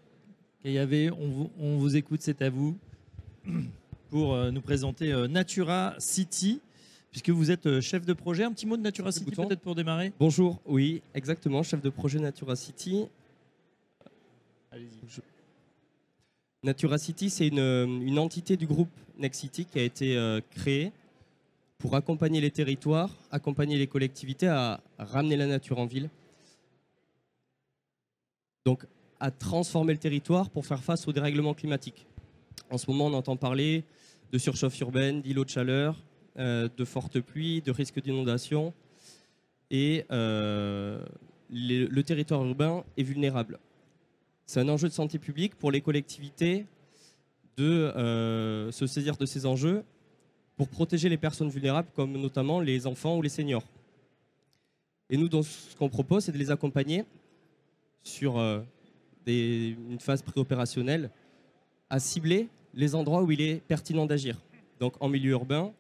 avait, 0.66 1.10
on 1.12 1.28
vous, 1.28 1.52
on 1.60 1.78
vous 1.78 1.96
écoute, 1.96 2.22
c'est 2.22 2.42
à 2.42 2.50
vous, 2.50 2.78
pour 4.10 4.34
euh, 4.34 4.52
nous 4.52 4.62
présenter 4.62 5.12
euh, 5.12 5.28
Natura 5.28 5.96
City, 5.98 6.60
puisque 7.12 7.30
vous 7.30 7.50
êtes 7.50 7.66
euh, 7.66 7.82
chef 7.82 8.06
de 8.06 8.14
projet. 8.14 8.44
Un 8.44 8.52
petit 8.52 8.66
mot 8.66 8.78
de 8.78 8.82
Natura 8.82 9.12
City 9.12 9.32
peut-être 9.32 9.62
pour 9.62 9.76
démarrer 9.76 10.12
Bonjour, 10.20 10.62
oui, 10.66 11.02
exactement, 11.14 11.64
chef 11.64 11.82
de 11.82 11.90
projet 11.90 12.20
Natura 12.20 12.56
City. 12.56 13.06
Allez-y. 14.72 15.22
Natura 16.64 16.98
City, 16.98 17.30
c'est 17.30 17.48
une, 17.48 18.04
une, 18.04 18.20
entité 18.20 18.56
du 18.56 18.68
groupe 18.68 18.92
Next 19.18 19.42
City 19.42 19.66
qui 19.66 19.80
a 19.80 19.84
été 19.84 20.40
créée 20.52 20.92
pour 21.80 21.96
accompagner 21.96 22.40
les 22.40 22.52
territoires, 22.52 23.10
accompagner 23.32 23.80
les 23.80 23.88
collectivités 23.88 24.48
à 24.48 24.80
ramener 25.00 25.36
la 25.38 25.48
nature 25.48 25.80
en 25.80 25.88
ville. 25.88 26.08
Donc 28.64 28.86
à 29.22 29.30
transformer 29.30 29.94
le 29.94 30.00
territoire 30.00 30.50
pour 30.50 30.66
faire 30.66 30.84
face 30.84 31.08
au 31.08 31.14
dérèglement 31.14 31.54
climatique. 31.54 32.08
En 32.72 32.78
ce 32.80 32.90
moment, 32.90 33.06
on 33.06 33.14
entend 33.14 33.38
parler 33.38 33.84
de 34.32 34.38
surchauffe 34.40 34.80
urbaine, 34.80 35.22
d'îlots 35.22 35.46
de 35.46 35.50
chaleur, 35.50 35.96
euh, 36.40 36.68
de 36.76 36.86
fortes 36.86 37.20
pluies, 37.22 37.62
de 37.62 37.72
risques 37.72 38.02
d'inondation. 38.02 38.74
Et 39.70 40.06
euh, 40.12 41.06
le 41.52 42.02
territoire 42.02 42.44
urbain 42.44 42.84
est 42.98 43.04
vulnérable. 43.04 43.60
C'est 44.48 44.60
un 44.60 44.70
enjeu 44.70 44.88
de 44.88 44.94
santé 44.94 45.20
publique 45.20 45.56
pour 45.56 45.72
les 45.72 45.82
collectivités 45.82 46.66
de 47.58 47.64
euh, 47.64 48.72
se 48.72 48.88
saisir 48.88 49.18
de 49.18 49.28
ces 49.28 49.46
enjeux 49.46 49.84
pour 50.58 50.68
protéger 50.68 51.10
les 51.10 51.18
personnes 51.18 51.50
vulnérables, 51.50 51.90
comme 51.96 52.14
notamment 52.14 52.60
les 52.60 52.88
enfants 52.88 53.18
ou 53.18 53.22
les 53.22 53.30
seniors. 53.30 53.66
Et 55.12 55.18
nous, 55.18 55.30
ce 55.44 55.76
qu'on 55.76 55.90
propose, 55.90 56.26
c'est 56.26 56.32
de 56.32 56.38
les 56.40 56.50
accompagner 56.50 57.06
sur 58.02 58.40
une 59.28 60.00
phase 60.00 60.22
préopérationnelle, 60.22 61.10
à 61.90 62.00
cibler 62.00 62.48
les 62.74 62.96
endroits 62.96 63.24
où 63.24 63.32
il 63.32 63.42
est 63.42 63.62
pertinent 63.68 64.06
d'agir. 64.06 64.42
Donc 64.80 64.94
en 65.00 65.10
milieu 65.10 65.32
urbain, 65.32 65.72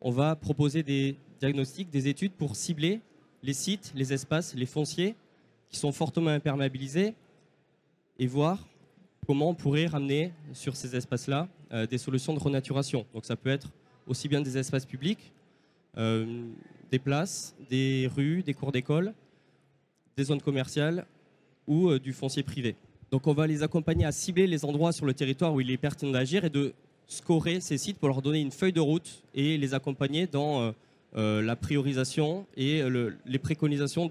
on 0.00 0.10
va 0.10 0.36
proposer 0.36 0.82
des 0.82 1.16
diagnostics, 1.40 1.90
des 1.90 2.08
études 2.08 2.32
pour 2.32 2.56
cibler 2.56 3.00
les 3.42 3.52
sites, 3.52 3.92
les 3.94 4.12
espaces, 4.12 4.54
les 4.54 4.66
fonciers 4.66 5.16
qui 5.68 5.76
sont 5.76 5.92
fortement 5.92 6.30
imperméabilisés 6.30 7.14
et 8.18 8.26
voir 8.26 8.58
comment 9.26 9.50
on 9.50 9.54
pourrait 9.54 9.86
ramener 9.86 10.32
sur 10.52 10.76
ces 10.76 10.94
espaces-là 10.94 11.48
euh, 11.72 11.86
des 11.86 11.98
solutions 11.98 12.34
de 12.34 12.38
renaturation. 12.38 13.06
Donc 13.14 13.24
ça 13.24 13.36
peut 13.36 13.50
être 13.50 13.72
aussi 14.06 14.28
bien 14.28 14.40
des 14.40 14.58
espaces 14.58 14.84
publics, 14.84 15.32
euh, 15.96 16.44
des 16.90 16.98
places, 16.98 17.54
des 17.70 18.10
rues, 18.14 18.42
des 18.42 18.54
cours 18.54 18.72
d'école, 18.72 19.14
des 20.16 20.24
zones 20.24 20.42
commerciales 20.42 21.06
ou 21.66 21.88
euh, 21.88 21.98
du 21.98 22.12
foncier 22.12 22.42
privé. 22.42 22.76
Donc 23.10 23.26
on 23.26 23.34
va 23.34 23.46
les 23.46 23.62
accompagner 23.62 24.04
à 24.04 24.12
cibler 24.12 24.46
les 24.46 24.64
endroits 24.64 24.92
sur 24.92 25.06
le 25.06 25.14
territoire 25.14 25.52
où 25.52 25.60
il 25.60 25.70
est 25.70 25.76
pertinent 25.76 26.12
d'agir 26.12 26.44
et 26.44 26.50
de 26.50 26.72
scorer 27.06 27.60
ces 27.60 27.78
sites 27.78 27.98
pour 27.98 28.08
leur 28.08 28.22
donner 28.22 28.40
une 28.40 28.52
feuille 28.52 28.72
de 28.72 28.80
route 28.80 29.22
et 29.34 29.58
les 29.58 29.74
accompagner 29.74 30.26
dans 30.26 30.72
la 31.14 31.56
priorisation 31.56 32.46
et 32.56 32.82
les 33.26 33.38
préconisations 33.38 34.08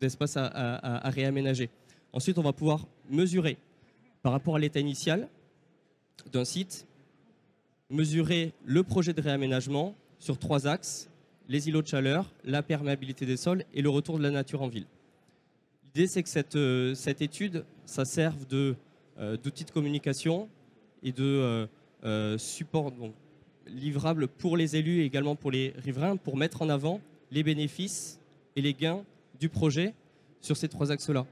d'espaces 0.00 0.36
à 0.36 1.10
réaménager. 1.10 1.68
Ensuite, 2.12 2.38
on 2.38 2.42
va 2.42 2.52
pouvoir 2.52 2.86
mesurer 3.10 3.58
par 4.22 4.32
rapport 4.32 4.56
à 4.56 4.58
l'état 4.58 4.80
initial 4.80 5.28
d'un 6.32 6.44
site, 6.44 6.86
mesurer 7.90 8.52
le 8.64 8.82
projet 8.82 9.12
de 9.12 9.20
réaménagement 9.20 9.94
sur 10.18 10.38
trois 10.38 10.66
axes, 10.66 11.08
les 11.48 11.68
îlots 11.68 11.82
de 11.82 11.86
chaleur, 11.86 12.32
la 12.44 12.62
perméabilité 12.62 13.26
des 13.26 13.36
sols 13.36 13.64
et 13.74 13.82
le 13.82 13.88
retour 13.88 14.18
de 14.18 14.22
la 14.22 14.30
nature 14.30 14.62
en 14.62 14.68
ville. 14.68 14.86
L'idée, 15.96 16.08
c'est 16.08 16.22
que 16.22 16.28
cette, 16.28 16.56
euh, 16.56 16.94
cette, 16.94 17.22
étude, 17.22 17.64
ça 17.86 18.04
serve 18.04 18.44
euh, 18.52 18.74
d'outil 19.38 19.64
de, 19.64 19.68
de, 19.70 19.72
communication 19.72 20.46
et 21.02 21.10
de 21.10 21.66
euh, 22.04 22.36
support 22.36 22.92
livrable 23.66 24.28
pour 24.28 24.58
les 24.58 24.76
élus 24.76 25.00
et 25.00 25.06
également 25.06 25.36
pour 25.36 25.50
les 25.50 25.72
riverains 25.78 26.18
pour 26.18 26.36
mettre 26.36 26.60
en 26.60 26.68
avant 26.68 27.00
les 27.30 27.42
bénéfices 27.42 28.20
et 28.56 28.60
les 28.60 28.74
gains 28.74 29.04
du 29.40 29.48
projet 29.48 29.94
sur 30.42 30.58
ces 30.58 30.68
trois 30.68 30.92
axes-là. 30.92 31.24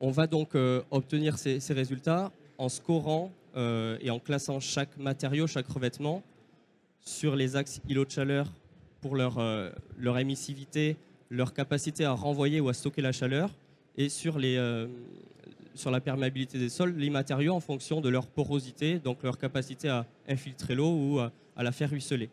On 0.00 0.10
va 0.10 0.26
donc 0.26 0.56
obtenir 0.90 1.38
ces, 1.38 1.60
résultats 1.72 2.32
en 2.58 2.68
scorant 2.68 3.30
et 3.54 4.10
en 4.10 4.18
classant 4.18 4.58
chaque 4.58 4.96
matériau, 4.98 5.46
chaque 5.46 5.68
revêtement 5.68 6.24
sur 7.00 7.36
les 7.36 7.54
axes 7.54 7.80
îlots 7.88 8.06
de 8.06 8.10
chaleur 8.10 8.52
pour 9.00 9.14
leur 9.14 10.18
émissivité, 10.18 10.96
leur 11.32 11.54
capacité 11.54 12.04
à 12.04 12.12
renvoyer 12.12 12.60
ou 12.60 12.68
à 12.68 12.74
stocker 12.74 13.00
la 13.00 13.10
chaleur, 13.10 13.50
et 13.96 14.08
sur, 14.08 14.38
les, 14.38 14.56
euh, 14.56 14.86
sur 15.74 15.90
la 15.90 16.00
perméabilité 16.00 16.58
des 16.58 16.68
sols, 16.68 16.94
les 16.96 17.10
matériaux 17.10 17.54
en 17.54 17.60
fonction 17.60 18.00
de 18.00 18.08
leur 18.08 18.26
porosité, 18.26 18.98
donc 18.98 19.22
leur 19.22 19.38
capacité 19.38 19.88
à 19.88 20.06
infiltrer 20.28 20.74
l'eau 20.74 20.90
ou 20.90 21.18
à, 21.20 21.32
la 21.56 21.72
faire 21.72 21.90
ruisseler. 21.90 22.28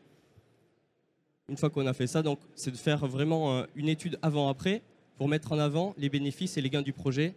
Une 1.48 1.58
fois 1.58 1.70
qu'on 1.70 1.88
a 1.88 1.94
fait 1.94 2.08
ça, 2.08 2.22
c'est 2.56 2.72
de 2.72 2.78
faire 2.78 3.06
vraiment 3.08 3.64
une 3.76 3.90
étude 3.90 4.20
avant-après 4.22 4.82
pour 5.18 5.28
mettre 5.28 5.52
en 5.52 5.60
avant 5.60 5.94
les 5.98 6.10
bénéfices 6.10 6.58
et 6.58 6.62
les 6.62 6.70
gains 6.70 6.82
du 6.82 6.94
projet 6.94 7.36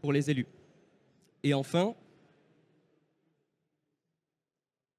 pour 0.00 0.12
les 0.12 0.30
élus. 0.30 0.46
Et 1.42 1.54
enfin, 1.54 1.94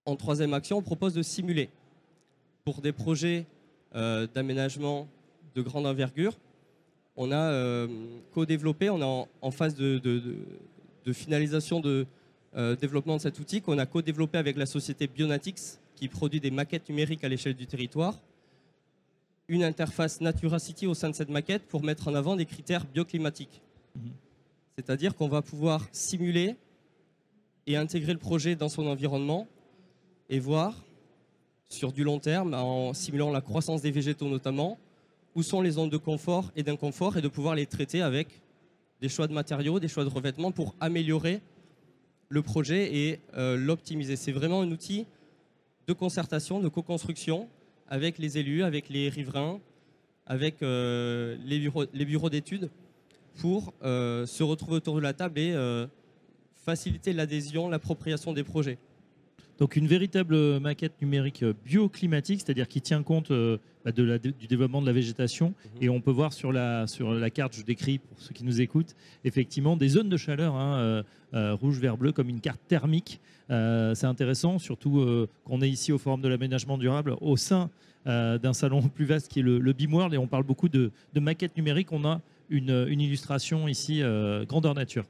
en 0.06 0.16
troisième 0.16 0.54
action, 0.54 0.78
on 0.78 0.82
propose 0.82 1.14
de 1.14 1.22
simuler 1.22 1.70
pour 2.64 2.82
des 2.82 2.92
projets 2.92 3.46
euh, 3.96 4.28
d'aménagement 4.34 5.08
de 5.58 5.62
grande 5.64 5.88
envergure. 5.88 6.38
On 7.16 7.32
a 7.32 7.52
euh, 7.52 7.88
co-développé, 8.34 8.92
on 8.92 9.02
est 9.02 9.28
en, 9.42 9.52
phase 9.52 9.74
de, 9.74 10.00
finalisation 11.12 11.80
de 11.80 12.06
euh, 12.56 12.76
développement 12.76 13.18
de 13.18 13.22
cet 13.22 13.40
outil 13.40 13.62
qu'on 13.62 13.80
a 13.80 13.88
co-développé 13.88 14.38
avec 14.38 14.56
la 14.56 14.68
société 14.68 15.08
Bionatics 15.08 15.80
qui 15.96 16.08
produit 16.08 16.40
des 16.40 16.52
maquettes 16.52 16.88
numériques 16.90 17.24
à 17.24 17.30
l'échelle 17.30 17.56
du 17.56 17.66
territoire. 17.66 18.20
Une 19.48 19.64
interface 19.64 20.22
NaturaCity 20.22 20.86
au 20.86 20.94
sein 20.94 21.10
de 21.10 21.16
cette 21.16 21.30
maquette 21.30 21.64
pour 21.64 21.82
mettre 21.82 22.08
en 22.08 22.14
avant 22.14 22.36
des 22.36 22.46
critères 22.46 22.86
bioclimatiques. 22.86 23.62
Mhm. 23.96 24.12
C'est-à-dire 24.76 25.16
qu'on 25.16 25.28
va 25.28 25.42
pouvoir 25.42 25.88
simuler 25.92 26.56
et 27.66 27.78
intégrer 27.78 28.14
le 28.14 28.20
projet 28.20 28.56
dans 28.56 28.70
son 28.70 28.86
environnement 28.86 29.48
et 30.30 30.40
voir 30.40 30.76
sur 31.68 31.92
du 31.92 32.04
long 32.04 32.20
terme, 32.20 32.54
en 32.54 32.94
simulant 32.94 33.32
la 33.32 33.42
croissance 33.42 33.82
des 33.82 33.92
végétaux 33.92 34.30
notamment, 34.30 34.78
où 35.38 35.44
sont 35.44 35.62
les 35.62 35.70
zones 35.70 35.92
de 35.92 35.98
confort 35.98 36.52
et 36.56 36.64
d'inconfort 36.64 37.16
et 37.16 37.22
de 37.22 37.28
pouvoir 37.28 37.54
les 37.54 37.68
traiter 37.68 38.02
avec 38.02 38.42
des 39.02 39.08
choix 39.08 39.28
de 39.28 39.34
matériaux, 39.34 39.80
des 39.80 39.88
choix 39.88 40.04
de 40.04 40.10
revêtements 40.10 40.52
pour 40.52 40.76
améliorer 40.80 41.42
le 42.28 42.42
projet 42.42 42.96
et 42.96 43.20
euh, 43.36 43.56
l'optimiser. 43.56 44.16
C'est 44.16 44.32
vraiment 44.32 44.62
un 44.62 44.72
outil 44.72 45.06
de 45.86 45.94
concertation, 45.94 46.60
de 46.60 46.68
co-construction 46.70 47.48
avec 47.88 48.18
les 48.18 48.40
élus, 48.40 48.64
avec 48.64 48.90
les 48.90 49.10
riverains, 49.10 49.60
avec 50.26 50.64
euh, 50.64 51.38
les 51.46 51.60
bureaux, 51.60 51.86
les 51.94 52.06
bureaux 52.06 52.32
d'études 52.32 52.72
pour 53.36 53.76
euh, 53.84 54.26
se 54.26 54.42
retrouver 54.42 54.78
autour 54.78 54.96
de 54.96 55.02
la 55.02 55.14
table 55.14 55.38
et 55.38 55.56
faciliter 56.56 57.14
l'adhésion, 57.14 57.70
l'appropriation 57.70 58.34
des 58.34 58.44
projets. 58.44 58.80
Donc 59.60 59.76
une 59.76 59.88
véritable 59.88 60.60
maquette 60.60 61.00
numérique 61.00 61.46
bioclimatique, 61.64 62.42
c'est-à-dire 62.44 62.68
qui 62.68 62.82
tient 62.82 63.04
compte 63.04 63.32
de 63.92 64.04
la, 64.04 64.18
du 64.18 64.48
développement 64.48 64.82
de 64.82 64.88
la 64.88 64.94
végétation. 64.94 65.48
Mhm. 65.48 65.84
Et 65.84 65.90
on 65.90 66.02
peut 66.02 66.12
voir 66.12 66.34
sur 66.34 66.52
la, 66.52 66.88
sur 66.88 67.14
la 67.14 67.30
carte, 67.30 67.56
je 67.56 67.64
décris 67.64 68.00
pour 68.00 68.20
ceux 68.20 68.34
qui 68.34 68.44
nous 68.44 68.62
écoutent, 68.62 68.96
effectivement 69.24 69.78
des 69.78 69.90
zones 69.90 70.10
de 70.10 70.18
chaleur, 70.18 70.56
hein, 70.56 70.78
euh, 70.78 71.04
euh, 71.34 71.54
rouge, 71.56 71.80
vert, 71.80 71.98
bleu, 71.98 72.12
comme 72.12 72.30
une 72.30 72.42
carte 72.42 72.62
thermique. 72.68 73.20
C'est 73.50 74.06
intéressant, 74.06 74.60
surtout 74.60 75.28
qu'on 75.46 75.62
est 75.62 75.70
ici 75.70 75.94
au 75.94 75.98
Forum 75.98 76.20
de 76.20 76.28
l'aménagement 76.28 76.78
durable, 76.78 77.16
au 77.22 77.38
sein 77.38 77.70
d'un 78.06 78.54
salon 78.54 78.82
plus 78.82 79.06
vaste 79.06 79.30
qui 79.30 79.40
est 79.40 79.44
le, 79.44 79.58
le 79.60 79.72
BIMWorld, 79.72 80.14
et 80.14 80.18
on 80.18 80.28
parle 80.28 80.44
beaucoup 80.44 80.68
de, 80.68 80.92
de 81.14 81.20
maquettes 81.22 81.56
numériques. 81.56 81.94
On 81.94 82.04
a 82.04 82.20
une, 82.50 82.86
une 82.90 83.00
illustration 83.00 83.70
ici, 83.70 84.02
grandeur 84.50 84.74
nature. 84.74 85.06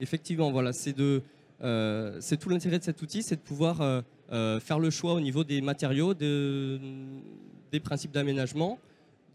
Effectivement, 0.00 0.50
voilà, 0.50 0.72
c'est 0.72 0.96
de 0.96 1.22
euh, 1.62 2.16
c'est 2.20 2.36
tout 2.36 2.48
l'intérêt 2.48 2.78
de 2.78 2.84
cet 2.84 3.00
outil, 3.02 3.22
c'est 3.22 3.36
de 3.36 3.40
pouvoir 3.40 3.80
euh, 4.32 4.56
euh, 4.56 4.60
faire 4.60 4.78
le 4.78 4.90
choix 4.90 5.14
au 5.14 5.20
niveau 5.20 5.44
des 5.44 5.60
matériaux, 5.60 6.14
des 6.14 7.80
principes 7.82 8.12
d'aménagement, 8.12 8.78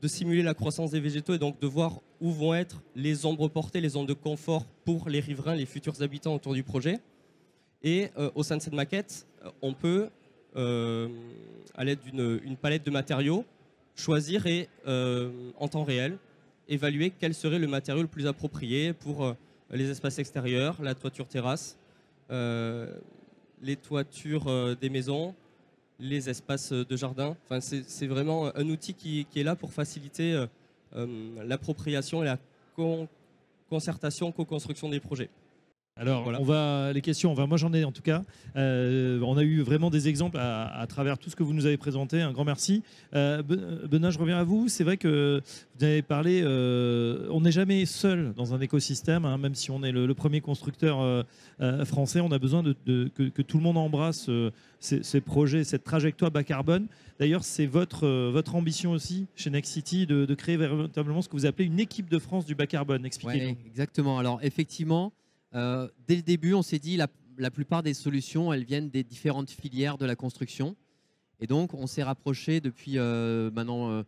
de 0.01 0.08
simuler 0.08 0.43
la 0.43 0.54
croissance 0.54 0.91
des 0.91 0.99
végétaux 0.99 1.34
et 1.34 1.38
donc 1.38 1.60
de 1.60 1.67
voir 1.67 2.01
où 2.19 2.32
vont 2.32 2.54
être 2.54 2.82
les 2.95 3.25
ombres 3.25 3.47
portées, 3.47 3.82
les 3.82 3.89
zones 3.89 4.06
de 4.06 4.13
confort 4.13 4.65
pour 4.84 5.10
les 5.10 5.19
riverains, 5.19 5.56
les 5.56 5.65
futurs 5.65 6.01
habitants 6.01 6.36
autour 6.36 6.54
du 6.54 6.63
projet. 6.63 6.99
Et 7.84 8.10
au 8.36 8.43
sein 8.43 8.58
de 8.58 8.62
cette 8.62 8.73
maquette, 8.73 9.25
on 9.62 9.73
peut, 9.73 10.10
à 10.56 11.84
l'aide 11.84 11.99
d'une 12.04 12.58
palette 12.58 12.86
de 12.86 12.91
matériaux, 12.91 13.43
choisir 13.95 14.45
et, 14.45 14.69
en 14.86 15.67
temps 15.67 15.84
réel, 15.84 16.17
évaluer 16.67 17.12
quel 17.19 17.34
serait 17.34 17.60
le 17.60 17.67
matériau 17.67 18.01
le 18.01 18.08
plus 18.08 18.27
approprié 18.27 18.93
pour 18.93 19.36
les 19.71 19.89
espaces 19.89 20.19
extérieurs, 20.19 20.82
la 20.82 20.95
toiture 20.95 21.27
terrasse, 21.27 21.77
euh, 22.32 22.88
les 23.62 23.76
toitures 23.76 24.47
euh, 24.47 24.76
des 24.80 24.89
maisons, 24.89 25.36
les 26.00 26.30
espaces 26.30 26.71
de 26.71 26.97
jardin. 26.97 27.36
Enfin, 27.45 27.60
c'est 27.62 28.08
vraiment 28.08 28.56
un 28.56 28.69
outil 28.69 28.93
qui, 28.93 29.28
est 29.36 29.43
là 29.43 29.56
pour 29.56 29.71
faciliter 29.71 30.45
euh, 30.95 31.43
l'appropriation 31.45 32.24
et 32.24 32.26
la 32.26 32.38
concertation, 33.69 34.32
co-construction 34.32 34.89
des 34.89 35.00
projets. 35.00 35.30
Alors, 36.01 36.33
on 36.39 36.43
va 36.43 36.91
les 36.93 37.01
questions. 37.01 37.31
Enfin, 37.31 37.45
moi, 37.45 37.57
j'en 37.57 37.71
ai 37.73 37.83
en 37.83 37.91
tout 37.91 38.01
cas. 38.01 38.23
Euh, 38.55 39.21
on 39.21 39.37
a 39.37 39.43
eu 39.43 39.61
vraiment 39.61 39.91
des 39.91 40.07
exemples 40.07 40.39
à, 40.39 40.83
travers 40.89 41.19
tout 41.19 41.29
ce 41.29 41.35
que 41.35 41.43
vous 41.43 41.53
nous 41.53 41.67
avez 41.67 41.77
présenté. 41.77 42.21
Un 42.21 42.31
grand 42.31 42.43
merci. 42.43 42.81
Euh, 43.13 43.43
Benoît, 43.43 44.09
je 44.09 44.17
reviens 44.17 44.39
à 44.39 44.43
vous. 44.43 44.67
C'est 44.67 44.83
vrai 44.83 44.97
que 44.97 45.43
vous 45.77 45.85
avez 45.85 46.01
parlé. 46.01 46.41
Euh, 46.43 47.27
on 47.29 47.41
n'est 47.41 47.51
jamais 47.51 47.85
seul 47.85 48.33
dans 48.33 48.55
un 48.55 48.61
écosystème, 48.61 49.25
hein, 49.25 49.37
même 49.37 49.53
si 49.53 49.69
on 49.69 49.83
est 49.83 49.91
le, 49.91 50.11
premier 50.15 50.41
constructeur 50.41 51.23
français. 51.85 52.19
On 52.19 52.31
a 52.31 52.39
besoin 52.39 52.63
de, 52.63 52.73
que, 53.13 53.41
tout 53.43 53.57
le 53.57 53.63
monde 53.63 53.77
embrasse 53.77 54.27
ces, 54.79 55.21
projets, 55.21 55.63
cette 55.63 55.83
trajectoire 55.83 56.31
bas 56.31 56.43
carbone. 56.43 56.87
D'ailleurs, 57.19 57.43
c'est 57.43 57.67
votre, 57.67 58.07
votre 58.31 58.55
ambition 58.55 58.91
aussi 58.91 59.27
chez 59.35 59.51
Next 59.51 59.71
City 59.71 60.07
de, 60.07 60.33
créer 60.33 60.57
véritablement 60.57 61.21
ce 61.21 61.29
que 61.29 61.35
vous 61.35 61.45
appelez 61.45 61.65
une 61.65 61.79
équipe 61.79 62.09
de 62.09 62.17
France 62.17 62.47
du 62.47 62.55
bas 62.55 62.65
carbone. 62.65 63.05
Expliquez-nous. 63.05 63.55
exactement. 63.67 64.17
Alors, 64.17 64.39
effectivement. 64.41 65.13
Euh, 65.53 65.87
dès 66.07 66.15
le 66.15 66.21
début, 66.21 66.53
on 66.53 66.61
s'est 66.61 66.79
dit 66.79 66.97
la, 66.97 67.07
la 67.37 67.51
plupart 67.51 67.83
des 67.83 67.93
solutions, 67.93 68.53
elles 68.53 68.63
viennent 68.63 68.89
des 68.89 69.03
différentes 69.03 69.49
filières 69.49 69.97
de 69.97 70.05
la 70.05 70.15
construction. 70.15 70.75
Et 71.39 71.47
donc, 71.47 71.73
on 71.73 71.87
s'est 71.87 72.03
rapproché 72.03 72.61
depuis 72.61 72.97
euh, 72.97 73.49
maintenant 73.51 73.89
euh, 73.89 74.03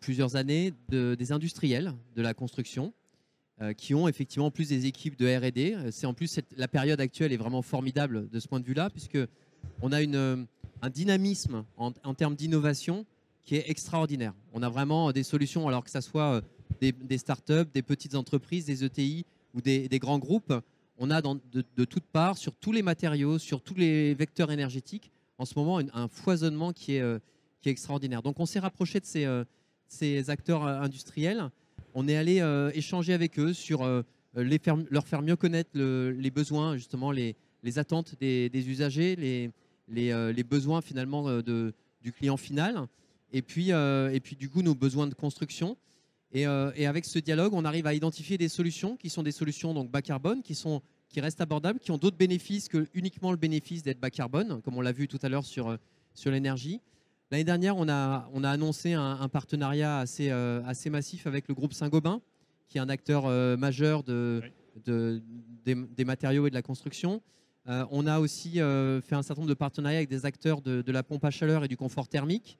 plusieurs 0.00 0.36
années 0.36 0.72
des 0.88 1.32
industriels 1.32 1.94
de 2.16 2.22
la 2.22 2.34
construction 2.34 2.92
qui 3.76 3.94
ont 3.94 4.08
effectivement 4.08 4.50
plus 4.50 4.70
des 4.70 4.86
équipes 4.86 5.16
de 5.16 5.36
R&D. 5.36 5.76
C'est 5.92 6.06
en 6.06 6.14
plus 6.14 6.40
la 6.56 6.66
période 6.66 7.00
actuelle 7.00 7.32
est 7.32 7.36
vraiment 7.36 7.62
formidable 7.62 8.28
de 8.28 8.40
ce 8.40 8.48
point 8.48 8.58
de 8.58 8.64
vue-là, 8.64 8.90
puisque 8.90 9.18
on 9.82 9.92
a 9.92 9.98
un 10.00 10.90
dynamisme 10.90 11.64
en, 11.76 12.14
termes 12.14 12.34
d'innovation 12.34 13.06
qui 13.44 13.54
est 13.54 13.70
extraordinaire. 13.70 14.34
On 14.52 14.64
a 14.64 14.68
vraiment 14.68 15.12
des 15.12 15.22
solutions, 15.22 15.68
alors 15.68 15.84
que 15.84 15.90
ce 15.90 16.00
soit 16.00 16.42
des, 16.80 17.18
startups, 17.18 17.70
des 17.72 17.82
petites 17.82 18.16
entreprises, 18.16 18.64
des 18.64 18.82
ETI 18.82 19.24
ou 19.54 19.60
des 19.60 19.98
grands 20.00 20.18
groupes, 20.18 20.52
on 20.98 21.10
a 21.10 21.20
de, 21.22 21.84
toutes 21.84 22.04
parts, 22.04 22.38
sur 22.38 22.54
tous 22.54 22.72
les 22.72 22.82
matériaux, 22.82 23.38
sur 23.38 23.62
tous 23.62 23.74
les 23.74 24.14
vecteurs 24.14 24.52
énergétiques, 24.52 25.10
en 25.38 25.44
ce 25.44 25.58
moment, 25.58 25.80
un 25.92 26.08
foisonnement 26.08 26.72
qui 26.72 26.96
est, 26.96 27.00
euh, 27.00 27.18
qui 27.60 27.68
est 27.68 27.72
extraordinaire. 27.72 28.22
Donc 28.22 28.38
on 28.38 28.46
s'est 28.46 28.60
rapproché 28.60 29.00
de 29.00 29.06
ces, 29.06 29.26
ces 29.88 30.30
acteurs 30.30 30.64
industriels. 30.64 31.50
On 31.94 32.08
est 32.08 32.16
allé 32.16 32.42
échanger 32.74 33.12
avec 33.12 33.38
eux 33.38 33.52
sur 33.52 33.84
leur 34.34 35.06
faire 35.06 35.22
mieux 35.22 35.36
connaître 35.36 35.70
les 35.74 36.30
besoins, 36.30 36.76
justement, 36.76 37.10
les, 37.10 37.36
attentes 37.76 38.14
des, 38.20 38.50
usagers, 38.54 39.16
les, 39.88 40.44
besoins 40.44 40.80
finalement 40.80 41.40
du 41.42 42.12
client 42.12 42.36
final, 42.36 42.86
et 43.32 43.42
puis, 43.42 43.70
et 43.70 44.20
puis 44.22 44.36
du 44.36 44.48
coup 44.48 44.62
nos 44.62 44.74
besoins 44.74 45.06
de 45.06 45.14
construction. 45.14 45.76
Et, 46.32 46.42
et, 46.42 46.86
avec 46.86 47.04
ce 47.04 47.18
dialogue, 47.18 47.52
on 47.52 47.64
arrive 47.64 47.86
à 47.86 47.92
identifier 47.92 48.38
des 48.38 48.48
solutions 48.48 48.96
qui 48.96 49.10
sont 49.10 49.22
des 49.22 49.32
solutions 49.32 49.74
donc 49.74 49.90
bas 49.90 50.00
carbone, 50.00 50.42
qui 50.42 50.54
sont 50.54 50.80
qui 51.12 51.20
restent 51.20 51.42
abordables, 51.42 51.78
qui 51.78 51.90
ont 51.90 51.98
d'autres 51.98 52.16
bénéfices 52.16 52.68
que 52.68 52.88
uniquement 52.94 53.30
le 53.30 53.36
bénéfice 53.36 53.82
d'être 53.82 54.00
bas 54.00 54.10
carbone, 54.10 54.60
comme 54.62 54.76
on 54.76 54.80
l'a 54.80 54.92
vu 54.92 55.06
tout 55.06 55.18
à 55.22 55.28
l'heure 55.28 55.44
sur, 55.44 55.68
euh, 55.68 55.76
sur 56.14 56.30
l'énergie. 56.30 56.80
L'année 57.30 57.44
dernière, 57.44 57.76
on 57.76 57.88
a, 57.88 58.28
on 58.32 58.44
a 58.44 58.50
annoncé 58.50 58.94
un, 58.94 59.28
partenariat 59.28 59.98
assez, 59.98 60.30
euh, 60.30 60.62
assez 60.66 60.90
massif 60.90 61.26
avec 61.26 61.48
le 61.48 61.54
groupe 61.54 61.72
Saint-Gobain, 61.72 62.20
qui 62.68 62.78
est 62.78 62.80
un 62.80 62.88
acteur 62.88 63.24
euh, 63.26 63.56
majeur 63.56 64.02
de, 64.02 64.42
de 64.84 65.22
des, 65.64 66.04
matériaux 66.04 66.46
et 66.46 66.50
de 66.50 66.54
la 66.54 66.62
construction. 66.62 67.22
on 67.66 68.06
a 68.06 68.18
aussi 68.18 68.54
fait 68.54 69.14
un 69.14 69.22
certain 69.22 69.42
nombre 69.42 69.48
de 69.48 69.54
partenariats 69.54 69.98
avec 69.98 70.08
des 70.08 70.26
acteurs 70.26 70.60
de, 70.60 70.82
de 70.82 70.92
la 70.92 71.02
pompe 71.02 71.24
à 71.24 71.30
chaleur 71.30 71.64
et 71.64 71.68
du 71.68 71.76
confort 71.76 72.08
thermique, 72.08 72.58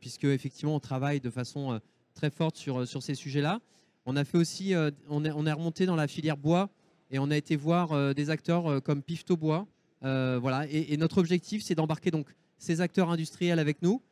puisque 0.00 0.24
effectivement 0.24 0.74
on 0.74 0.80
travaille 0.80 1.20
de 1.20 1.30
façon 1.30 1.80
très 2.14 2.30
forte 2.30 2.56
sur, 2.56 2.86
sur 2.86 3.02
ces 3.02 3.14
sujets-là. 3.14 3.60
On 4.06 4.16
a 4.16 4.24
fait 4.24 4.38
aussi, 4.38 4.74
on, 5.08 5.24
est, 5.24 5.32
on 5.32 5.44
remonté 5.44 5.86
dans 5.86 5.96
la 5.96 6.06
filière 6.06 6.36
bois 6.36 6.70
et 7.14 7.18
on 7.18 7.30
a 7.30 7.36
été 7.36 7.54
voir 7.54 7.92
euh, 7.92 8.12
des 8.12 8.30
acteurs 8.30 8.66
euh, 8.66 8.80
comme 8.80 9.00
Pifto 9.00 9.36
Bois. 9.36 9.66
Euh, 10.02 10.38
voilà, 10.40 10.66
et, 10.68 10.96
notre 10.96 11.18
objectif, 11.18 11.62
c'est 11.62 11.76
d'embarquer 11.76 12.10
donc 12.10 12.26
ces 12.58 12.80
acteurs 12.80 13.10
industriels 13.10 13.58
avec 13.58 13.82
nous, 13.82 14.02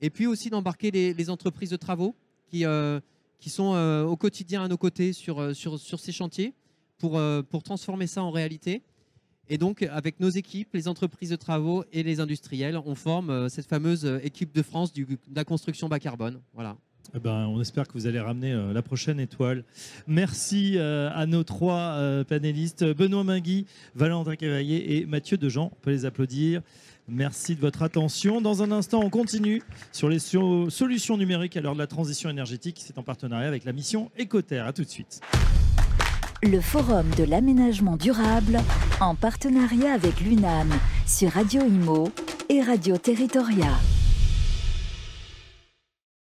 et 0.00 0.10
puis 0.10 0.26
aussi 0.26 0.50
d'embarquer 0.50 0.90
les, 0.90 1.30
entreprises 1.30 1.70
de 1.70 1.76
travaux 1.76 2.14
qui, 2.46 2.64
sont 3.48 3.74
au 4.08 4.16
quotidien 4.16 4.62
à 4.62 4.68
nos 4.68 4.76
côtés 4.76 5.12
sur, 5.12 5.54
ces 5.54 6.12
chantiers 6.12 6.54
pour, 6.98 7.20
pour 7.50 7.62
transformer 7.64 8.06
ça 8.06 8.22
en 8.22 8.30
réalité. 8.30 8.82
Et 9.48 9.58
donc, 9.58 9.82
avec 9.82 10.20
nos 10.20 10.30
équipes, 10.30 10.68
les 10.74 10.86
entreprises 10.86 11.30
de 11.30 11.36
travaux 11.36 11.84
et 11.92 12.04
les 12.04 12.20
industriels, 12.20 12.76
on 12.76 12.94
forme 12.94 13.48
cette 13.48 13.66
fameuse 13.66 14.04
équipe 14.22 14.52
de 14.52 14.62
France 14.62 14.92
de 14.92 15.06
la 15.34 15.44
construction 15.44 15.88
bas 15.88 15.98
carbone. 15.98 16.40
Voilà. 16.54 16.76
Eh 17.14 17.18
ben, 17.18 17.46
on 17.46 17.60
espère 17.60 17.86
que 17.86 17.92
vous 17.92 18.06
allez 18.06 18.20
ramener 18.20 18.52
euh, 18.52 18.72
la 18.72 18.80
prochaine 18.80 19.20
étoile. 19.20 19.64
Merci 20.06 20.74
euh, 20.76 21.10
à 21.14 21.26
nos 21.26 21.44
trois 21.44 21.94
euh, 21.96 22.24
panélistes, 22.24 22.84
Benoît 22.84 23.22
Mingui, 23.22 23.66
Valentin 23.94 24.34
Cavalier 24.34 24.84
et 24.88 25.06
Mathieu 25.06 25.36
Dejean. 25.36 25.70
On 25.72 25.82
peut 25.82 25.90
les 25.90 26.06
applaudir. 26.06 26.62
Merci 27.08 27.54
de 27.54 27.60
votre 27.60 27.82
attention. 27.82 28.40
Dans 28.40 28.62
un 28.62 28.70
instant, 28.70 29.00
on 29.00 29.10
continue 29.10 29.62
sur 29.90 30.08
les 30.08 30.20
solutions 30.20 31.18
numériques 31.18 31.56
à 31.56 31.60
l'heure 31.60 31.74
de 31.74 31.80
la 31.80 31.86
transition 31.86 32.30
énergétique. 32.30 32.80
C'est 32.82 32.96
en 32.96 33.02
partenariat 33.02 33.48
avec 33.48 33.64
la 33.64 33.72
mission 33.72 34.10
Écoterre. 34.16 34.66
A 34.66 34.72
tout 34.72 34.84
de 34.84 34.88
suite. 34.88 35.20
Le 36.42 36.60
Forum 36.60 37.08
de 37.18 37.24
l'aménagement 37.24 37.96
durable 37.96 38.60
en 39.00 39.14
partenariat 39.14 39.92
avec 39.92 40.20
l'UNAM 40.20 40.70
sur 41.06 41.30
Radio 41.30 41.62
Imo 41.62 42.10
et 42.48 42.62
Radio 42.62 42.96
Territoria. 42.96 43.78